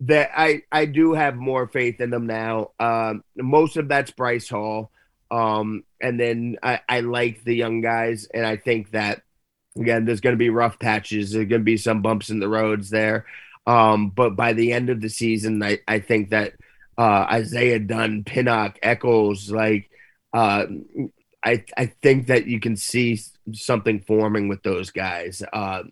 that 0.00 0.30
I 0.36 0.62
I 0.72 0.86
do 0.86 1.14
have 1.14 1.36
more 1.36 1.68
faith 1.68 2.00
in 2.00 2.10
them 2.10 2.26
now. 2.26 2.72
Um, 2.80 3.22
most 3.36 3.76
of 3.76 3.88
that's 3.88 4.10
Bryce 4.10 4.48
Hall, 4.48 4.90
um, 5.32 5.84
and 6.00 6.20
then 6.20 6.58
I, 6.62 6.80
I 6.86 7.00
like 7.00 7.42
the 7.42 7.56
young 7.56 7.80
guys, 7.80 8.28
and 8.32 8.46
I 8.46 8.56
think 8.56 8.90
that 8.90 9.22
again 9.76 10.04
there's 10.04 10.20
going 10.20 10.34
to 10.34 10.38
be 10.38 10.50
rough 10.50 10.78
patches. 10.78 11.32
There's 11.32 11.48
going 11.48 11.62
to 11.62 11.64
be 11.64 11.78
some 11.78 12.02
bumps 12.02 12.28
in 12.28 12.38
the 12.38 12.48
roads 12.48 12.90
there. 12.90 13.24
Um, 13.66 14.10
but 14.10 14.36
by 14.36 14.52
the 14.52 14.72
end 14.72 14.90
of 14.90 15.00
the 15.00 15.08
season, 15.08 15.62
I, 15.62 15.78
I 15.88 16.00
think 16.00 16.30
that 16.30 16.52
uh, 16.98 17.26
Isaiah 17.30 17.78
Dunn, 17.78 18.24
Pinnock, 18.24 18.78
Echols, 18.82 19.50
like 19.50 19.88
uh, 20.34 20.66
I 21.42 21.64
I 21.78 21.86
think 22.02 22.26
that 22.26 22.46
you 22.46 22.60
can 22.60 22.76
see 22.76 23.18
something 23.52 24.00
forming 24.00 24.48
with 24.48 24.62
those 24.62 24.90
guys. 24.90 25.42
Uh, 25.50 25.84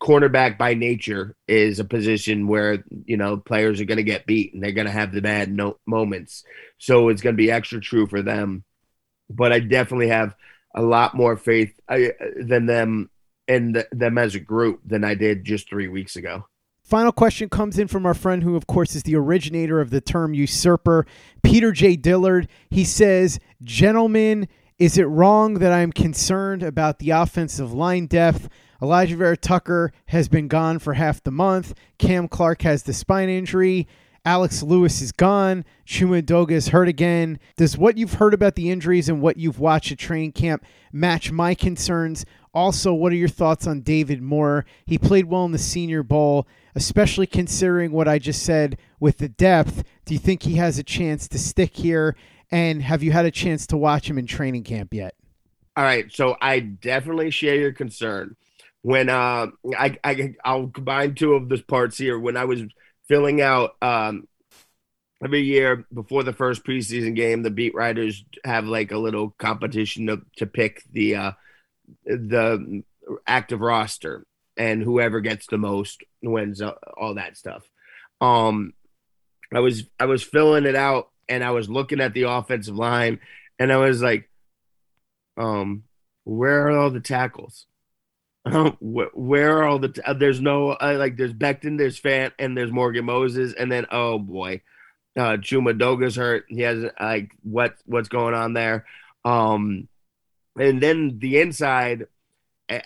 cornerback 0.00 0.56
by 0.56 0.74
nature 0.74 1.36
is 1.46 1.78
a 1.78 1.84
position 1.84 2.46
where 2.46 2.84
you 3.04 3.16
know 3.16 3.36
players 3.36 3.80
are 3.80 3.84
going 3.84 3.96
to 3.96 4.02
get 4.02 4.26
beat 4.26 4.54
and 4.54 4.62
they're 4.62 4.72
going 4.72 4.86
to 4.86 4.92
have 4.92 5.12
the 5.12 5.20
bad 5.20 5.52
no- 5.52 5.78
moments. 5.86 6.44
So 6.78 7.08
it's 7.08 7.22
going 7.22 7.34
to 7.34 7.42
be 7.42 7.50
extra 7.50 7.80
true 7.80 8.06
for 8.06 8.22
them. 8.22 8.64
But 9.28 9.52
I 9.52 9.60
definitely 9.60 10.08
have 10.08 10.34
a 10.74 10.82
lot 10.82 11.14
more 11.14 11.36
faith 11.36 11.78
uh, 11.88 11.98
than 12.40 12.66
them 12.66 13.10
and 13.48 13.74
the, 13.74 13.88
them 13.92 14.18
as 14.18 14.34
a 14.34 14.40
group 14.40 14.80
than 14.84 15.04
I 15.04 15.14
did 15.14 15.44
just 15.44 15.68
three 15.68 15.88
weeks 15.88 16.16
ago. 16.16 16.46
Final 16.82 17.12
question 17.12 17.48
comes 17.48 17.78
in 17.78 17.88
from 17.88 18.06
our 18.06 18.14
friend 18.14 18.44
who, 18.44 18.54
of 18.54 18.68
course, 18.68 18.94
is 18.94 19.02
the 19.02 19.16
originator 19.16 19.80
of 19.80 19.90
the 19.90 20.00
term 20.00 20.34
usurper, 20.34 21.04
Peter 21.42 21.72
J. 21.72 21.96
Dillard. 21.96 22.46
He 22.70 22.84
says, 22.84 23.40
Gentlemen, 23.62 24.46
is 24.78 24.96
it 24.96 25.04
wrong 25.04 25.54
that 25.54 25.72
I'm 25.72 25.90
concerned 25.90 26.62
about 26.62 27.00
the 27.00 27.10
offensive 27.10 27.72
line 27.72 28.06
depth? 28.06 28.48
Alijah 28.80 29.16
Vera 29.16 29.36
Tucker 29.36 29.92
has 30.06 30.28
been 30.28 30.48
gone 30.48 30.78
for 30.78 30.94
half 30.94 31.22
the 31.22 31.30
month. 31.30 31.74
Cam 31.98 32.28
Clark 32.28 32.62
has 32.62 32.82
the 32.82 32.92
spine 32.92 33.28
injury. 33.28 33.86
Alex 34.24 34.60
Lewis 34.60 35.00
is 35.00 35.12
gone. 35.12 35.64
Chuma 35.86 36.20
Edoga 36.20 36.50
is 36.50 36.68
hurt 36.68 36.88
again. 36.88 37.38
Does 37.56 37.78
what 37.78 37.96
you've 37.96 38.14
heard 38.14 38.34
about 38.34 38.56
the 38.56 38.70
injuries 38.70 39.08
and 39.08 39.22
what 39.22 39.36
you've 39.36 39.60
watched 39.60 39.92
at 39.92 39.98
training 39.98 40.32
camp 40.32 40.64
match 40.92 41.30
my 41.30 41.54
concerns? 41.54 42.26
Also, 42.52 42.92
what 42.92 43.12
are 43.12 43.16
your 43.16 43.28
thoughts 43.28 43.68
on 43.68 43.82
David 43.82 44.20
Moore? 44.20 44.66
He 44.84 44.98
played 44.98 45.26
well 45.26 45.44
in 45.44 45.52
the 45.52 45.58
Senior 45.58 46.02
Bowl, 46.02 46.48
especially 46.74 47.28
considering 47.28 47.92
what 47.92 48.08
I 48.08 48.18
just 48.18 48.42
said 48.42 48.78
with 48.98 49.18
the 49.18 49.28
depth. 49.28 49.84
Do 50.04 50.14
you 50.14 50.18
think 50.18 50.42
he 50.42 50.54
has 50.54 50.76
a 50.78 50.82
chance 50.82 51.28
to 51.28 51.38
stick 51.38 51.76
here? 51.76 52.16
And 52.50 52.82
have 52.82 53.04
you 53.04 53.12
had 53.12 53.26
a 53.26 53.30
chance 53.30 53.66
to 53.68 53.76
watch 53.76 54.10
him 54.10 54.18
in 54.18 54.26
training 54.26 54.64
camp 54.64 54.92
yet? 54.92 55.14
All 55.76 55.84
right, 55.84 56.10
so 56.10 56.36
I 56.40 56.60
definitely 56.60 57.30
share 57.30 57.56
your 57.56 57.72
concern. 57.72 58.34
When 58.86 59.08
uh, 59.08 59.48
I, 59.76 59.98
I 60.04 60.34
I'll 60.44 60.68
combine 60.68 61.16
two 61.16 61.32
of 61.32 61.48
the 61.48 61.58
parts 61.58 61.98
here. 61.98 62.16
When 62.20 62.36
I 62.36 62.44
was 62.44 62.62
filling 63.08 63.40
out 63.40 63.74
um, 63.82 64.28
every 65.20 65.42
year 65.42 65.84
before 65.92 66.22
the 66.22 66.32
first 66.32 66.62
preseason 66.62 67.16
game, 67.16 67.42
the 67.42 67.50
beat 67.50 67.74
writers 67.74 68.24
have 68.44 68.64
like 68.64 68.92
a 68.92 68.98
little 68.98 69.30
competition 69.38 70.06
to, 70.06 70.22
to 70.36 70.46
pick 70.46 70.84
the 70.92 71.16
uh, 71.16 71.32
the 72.04 72.84
active 73.26 73.60
roster, 73.60 74.24
and 74.56 74.84
whoever 74.84 75.20
gets 75.20 75.48
the 75.48 75.58
most 75.58 76.04
wins 76.22 76.62
uh, 76.62 76.74
all 76.96 77.14
that 77.14 77.36
stuff. 77.36 77.68
Um, 78.20 78.72
I 79.52 79.58
was 79.58 79.82
I 79.98 80.04
was 80.04 80.22
filling 80.22 80.64
it 80.64 80.76
out, 80.76 81.10
and 81.28 81.42
I 81.42 81.50
was 81.50 81.68
looking 81.68 82.00
at 82.00 82.14
the 82.14 82.30
offensive 82.30 82.76
line, 82.76 83.18
and 83.58 83.72
I 83.72 83.78
was 83.78 84.00
like, 84.00 84.30
um, 85.36 85.82
where 86.22 86.68
are 86.68 86.78
all 86.78 86.90
the 86.90 87.00
tackles? 87.00 87.66
where 88.80 89.58
are 89.58 89.64
all 89.64 89.78
the? 89.78 89.88
T- 89.88 90.02
uh, 90.02 90.14
there's 90.14 90.40
no 90.40 90.70
uh, 90.70 90.96
like. 90.98 91.16
There's 91.16 91.32
Becton, 91.32 91.78
there's 91.78 92.00
Fant, 92.00 92.32
and 92.38 92.56
there's 92.56 92.70
Morgan 92.70 93.04
Moses, 93.04 93.52
and 93.54 93.70
then 93.70 93.86
oh 93.90 94.18
boy, 94.18 94.62
uh, 95.16 95.36
Chuma 95.38 95.76
Edoga's 95.76 96.16
hurt. 96.16 96.44
He 96.48 96.60
has 96.60 96.84
like 97.00 97.32
what 97.42 97.74
what's 97.86 98.08
going 98.08 98.34
on 98.34 98.52
there. 98.52 98.86
Um, 99.24 99.88
and 100.58 100.80
then 100.80 101.18
the 101.18 101.40
inside, 101.40 102.06
uh, 102.68 102.78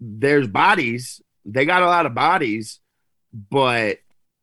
there's 0.00 0.48
bodies. 0.48 1.22
They 1.46 1.64
got 1.64 1.82
a 1.82 1.86
lot 1.86 2.06
of 2.06 2.14
bodies, 2.14 2.80
but 3.32 3.98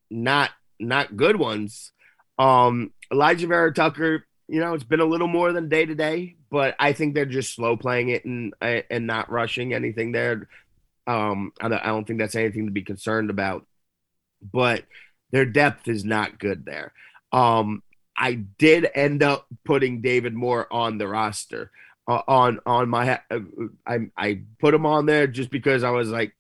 not 0.10 0.50
not 0.80 1.16
good 1.16 1.36
ones. 1.36 1.92
Um, 2.40 2.94
Alijah 3.12 3.48
Vera 3.48 3.72
Tucker, 3.72 4.26
you 4.48 4.60
know, 4.60 4.74
it's 4.74 4.84
been 4.84 5.02
a 5.02 5.06
little 5.06 5.28
more 5.28 5.54
than 5.54 5.70
day 5.70 5.86
to 5.86 5.94
day, 5.94 6.36
but 6.50 6.76
I 6.80 6.94
think 6.94 7.14
they're 7.14 7.26
just 7.26 7.54
slow 7.54 7.78
playing 7.78 8.10
it 8.10 8.26
and 8.26 8.54
uh, 8.62 8.82
and 8.90 9.06
not 9.06 9.32
rushing 9.32 9.74
anything 9.74 10.12
there. 10.12 10.48
Um, 11.08 11.52
I 11.60 11.68
don't, 11.70 11.80
I 11.80 11.88
don't 11.88 12.06
think 12.06 12.20
that's 12.20 12.36
anything 12.36 12.66
to 12.66 12.72
be 12.72 12.84
concerned 12.84 13.30
about, 13.30 13.66
but 14.42 14.86
their 15.32 15.46
depth 15.46 15.88
is 15.88 16.06
not 16.06 16.40
good 16.40 16.66
there. 16.66 16.94
Um, 17.32 17.84
I 18.16 18.34
did 18.36 18.88
end 18.94 19.24
up 19.24 19.48
putting 19.66 20.02
David 20.02 20.34
Moore 20.34 20.68
on 20.72 20.98
the 20.98 21.08
roster. 21.08 21.72
Uh, 22.06 22.22
on 22.28 22.60
on 22.66 22.90
my 22.90 23.20
uh, 23.32 23.40
I 23.88 24.00
I 24.18 24.42
put 24.60 24.74
him 24.74 24.86
on 24.86 25.06
there 25.06 25.26
just 25.26 25.50
because 25.50 25.84
I 25.84 25.92
was 25.92 26.10
like, 26.10 26.36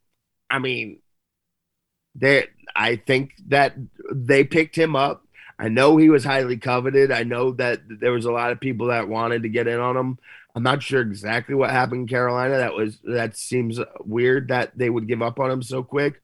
I 0.50 0.60
mean, 0.60 1.00
they 2.16 2.48
I 2.76 2.98
think 2.98 3.32
that 3.48 3.76
they 4.14 4.44
picked 4.44 4.76
him 4.76 4.96
up. 4.96 5.26
I 5.58 5.70
know 5.70 5.98
he 5.98 6.10
was 6.10 6.24
highly 6.26 6.58
coveted. 6.58 7.12
I 7.12 7.24
know 7.24 7.52
that 7.54 7.82
there 7.88 8.12
was 8.12 8.26
a 8.26 8.32
lot 8.32 8.52
of 8.52 8.60
people 8.60 8.88
that 8.88 9.08
wanted 9.08 9.44
to 9.44 9.50
get 9.50 9.68
in 9.68 9.80
on 9.80 9.96
him. 9.96 10.18
I'm 10.56 10.64
not 10.64 10.84
sure 10.84 11.02
exactly 11.02 11.56
what 11.56 11.72
happened 11.72 12.02
in 12.02 12.08
Carolina. 12.08 12.58
That 12.58 12.76
was 12.76 13.00
that 13.04 13.36
seems 13.36 13.80
weird 14.06 14.50
that 14.50 14.78
they 14.78 14.90
would 14.90 15.08
give 15.08 15.22
up 15.22 15.40
on 15.40 15.50
him 15.50 15.64
so 15.64 15.84
quick. 15.84 16.22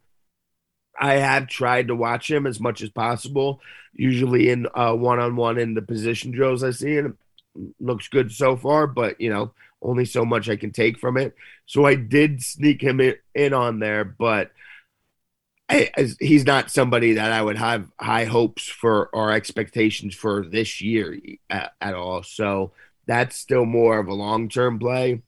I 0.99 1.15
have 1.15 1.47
tried 1.47 1.87
to 1.87 1.95
watch 1.95 2.29
him 2.29 2.45
as 2.45 2.59
much 2.59 2.81
as 2.81 2.89
possible, 2.89 3.61
usually 3.93 4.49
in 4.49 4.67
uh, 4.75 4.93
one-on-one 4.93 5.57
in 5.57 5.73
the 5.73 5.81
position 5.81 6.31
drills 6.31 6.63
I 6.63 6.71
see, 6.71 6.97
and 6.97 7.07
it 7.55 7.73
looks 7.79 8.07
good 8.07 8.31
so 8.31 8.55
far. 8.55 8.85
But 8.85 9.19
you 9.19 9.29
know, 9.29 9.53
only 9.81 10.05
so 10.05 10.25
much 10.25 10.49
I 10.49 10.57
can 10.57 10.71
take 10.71 10.99
from 10.99 11.17
it. 11.17 11.35
So 11.65 11.85
I 11.85 11.95
did 11.95 12.43
sneak 12.43 12.81
him 12.81 12.99
in, 12.99 13.15
in 13.33 13.53
on 13.53 13.79
there, 13.79 14.03
but 14.03 14.51
I, 15.69 15.91
he's 16.19 16.45
not 16.45 16.71
somebody 16.71 17.13
that 17.13 17.31
I 17.31 17.41
would 17.41 17.57
have 17.57 17.87
high 17.99 18.25
hopes 18.25 18.67
for 18.67 19.09
or 19.13 19.31
expectations 19.31 20.15
for 20.15 20.45
this 20.45 20.81
year 20.81 21.19
at, 21.49 21.73
at 21.79 21.93
all. 21.93 22.23
So 22.23 22.71
that's 23.09 23.35
still 23.35 23.65
more 23.65 23.97
of 23.97 24.07
a 24.07 24.13
long 24.13 24.49
term 24.49 24.77
play. 24.77 25.23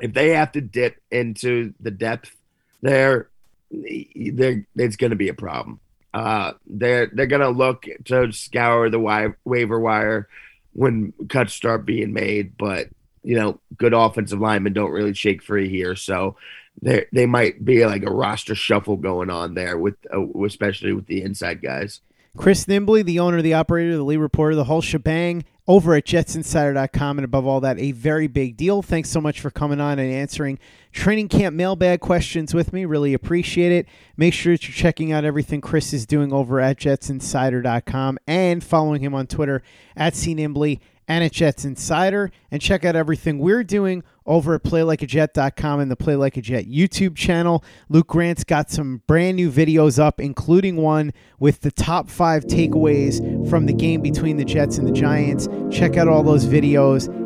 If 0.00 0.14
they 0.14 0.30
have 0.30 0.52
to 0.52 0.62
dip 0.62 0.96
into 1.10 1.74
the 1.78 1.90
depth 1.90 2.34
there, 2.80 3.28
it's 3.70 4.96
going 4.96 5.10
to 5.10 5.16
be 5.16 5.28
a 5.28 5.34
problem. 5.34 5.78
Uh, 6.14 6.52
they're 6.66 7.10
they're 7.12 7.26
going 7.26 7.42
to 7.42 7.50
look 7.50 7.84
to 8.06 8.32
scour 8.32 8.88
the 8.88 8.96
wi- 8.96 9.34
waiver 9.44 9.78
wire 9.78 10.26
when 10.72 11.12
cuts 11.28 11.52
start 11.52 11.84
being 11.84 12.14
made, 12.14 12.56
but 12.56 12.88
you 13.22 13.36
know, 13.36 13.60
good 13.76 13.92
offensive 13.92 14.40
linemen 14.40 14.72
don't 14.72 14.92
really 14.92 15.12
shake 15.12 15.42
free 15.42 15.68
here, 15.68 15.96
so 15.96 16.36
they 16.80 17.04
they 17.12 17.26
might 17.26 17.62
be 17.62 17.84
like 17.84 18.04
a 18.04 18.10
roster 18.10 18.54
shuffle 18.54 18.96
going 18.96 19.28
on 19.28 19.52
there 19.52 19.76
with 19.76 19.96
uh, 20.14 20.26
especially 20.44 20.94
with 20.94 21.06
the 21.06 21.20
inside 21.20 21.60
guys. 21.60 22.00
Chris 22.38 22.64
Nimbley, 22.64 23.04
the 23.04 23.18
owner, 23.18 23.42
the 23.42 23.54
operator, 23.54 23.96
the 23.96 24.02
lead 24.02 24.18
reporter, 24.18 24.54
the 24.54 24.64
whole 24.64 24.82
shebang 24.82 25.44
over 25.68 25.94
at 25.94 26.04
jetsinsider.com. 26.04 27.18
And 27.18 27.24
above 27.24 27.46
all 27.46 27.60
that, 27.60 27.78
a 27.78 27.92
very 27.92 28.26
big 28.26 28.56
deal. 28.56 28.82
Thanks 28.82 29.08
so 29.10 29.20
much 29.20 29.40
for 29.40 29.50
coming 29.50 29.80
on 29.80 29.98
and 29.98 30.12
answering 30.12 30.58
training 30.92 31.28
camp 31.28 31.54
mailbag 31.54 32.00
questions 32.00 32.54
with 32.54 32.72
me. 32.72 32.84
Really 32.84 33.14
appreciate 33.14 33.72
it. 33.72 33.86
Make 34.16 34.34
sure 34.34 34.54
that 34.54 34.66
you're 34.66 34.74
checking 34.74 35.12
out 35.12 35.24
everything 35.24 35.60
Chris 35.60 35.92
is 35.92 36.06
doing 36.06 36.32
over 36.32 36.60
at 36.60 36.78
jetsinsider.com 36.78 38.18
and 38.26 38.62
following 38.62 39.02
him 39.02 39.14
on 39.14 39.26
Twitter 39.26 39.62
at 39.96 40.14
cnimbley 40.14 40.80
and 41.08 41.24
at 41.24 41.32
Jets 41.32 41.64
Insider. 41.64 42.30
And 42.50 42.60
check 42.60 42.84
out 42.84 42.96
everything 42.96 43.38
we're 43.38 43.64
doing 43.64 44.02
over 44.24 44.54
at 44.54 44.62
playlikeajet.com 44.62 45.80
and 45.80 45.90
the 45.90 45.96
Play 45.96 46.16
Like 46.16 46.36
a 46.36 46.42
Jet 46.42 46.66
YouTube 46.66 47.16
channel. 47.16 47.64
Luke 47.88 48.08
Grant's 48.08 48.44
got 48.44 48.70
some 48.70 49.02
brand 49.06 49.36
new 49.36 49.50
videos 49.50 49.98
up, 49.98 50.20
including 50.20 50.76
one 50.76 51.12
with 51.38 51.60
the 51.60 51.70
top 51.70 52.08
five 52.08 52.44
takeaways 52.44 53.48
from 53.48 53.66
the 53.66 53.72
game 53.72 54.00
between 54.00 54.36
the 54.36 54.44
Jets 54.44 54.78
and 54.78 54.86
the 54.86 54.92
Giants. 54.92 55.48
Check 55.70 55.96
out 55.96 56.08
all 56.08 56.22
those 56.22 56.46
videos 56.46 57.25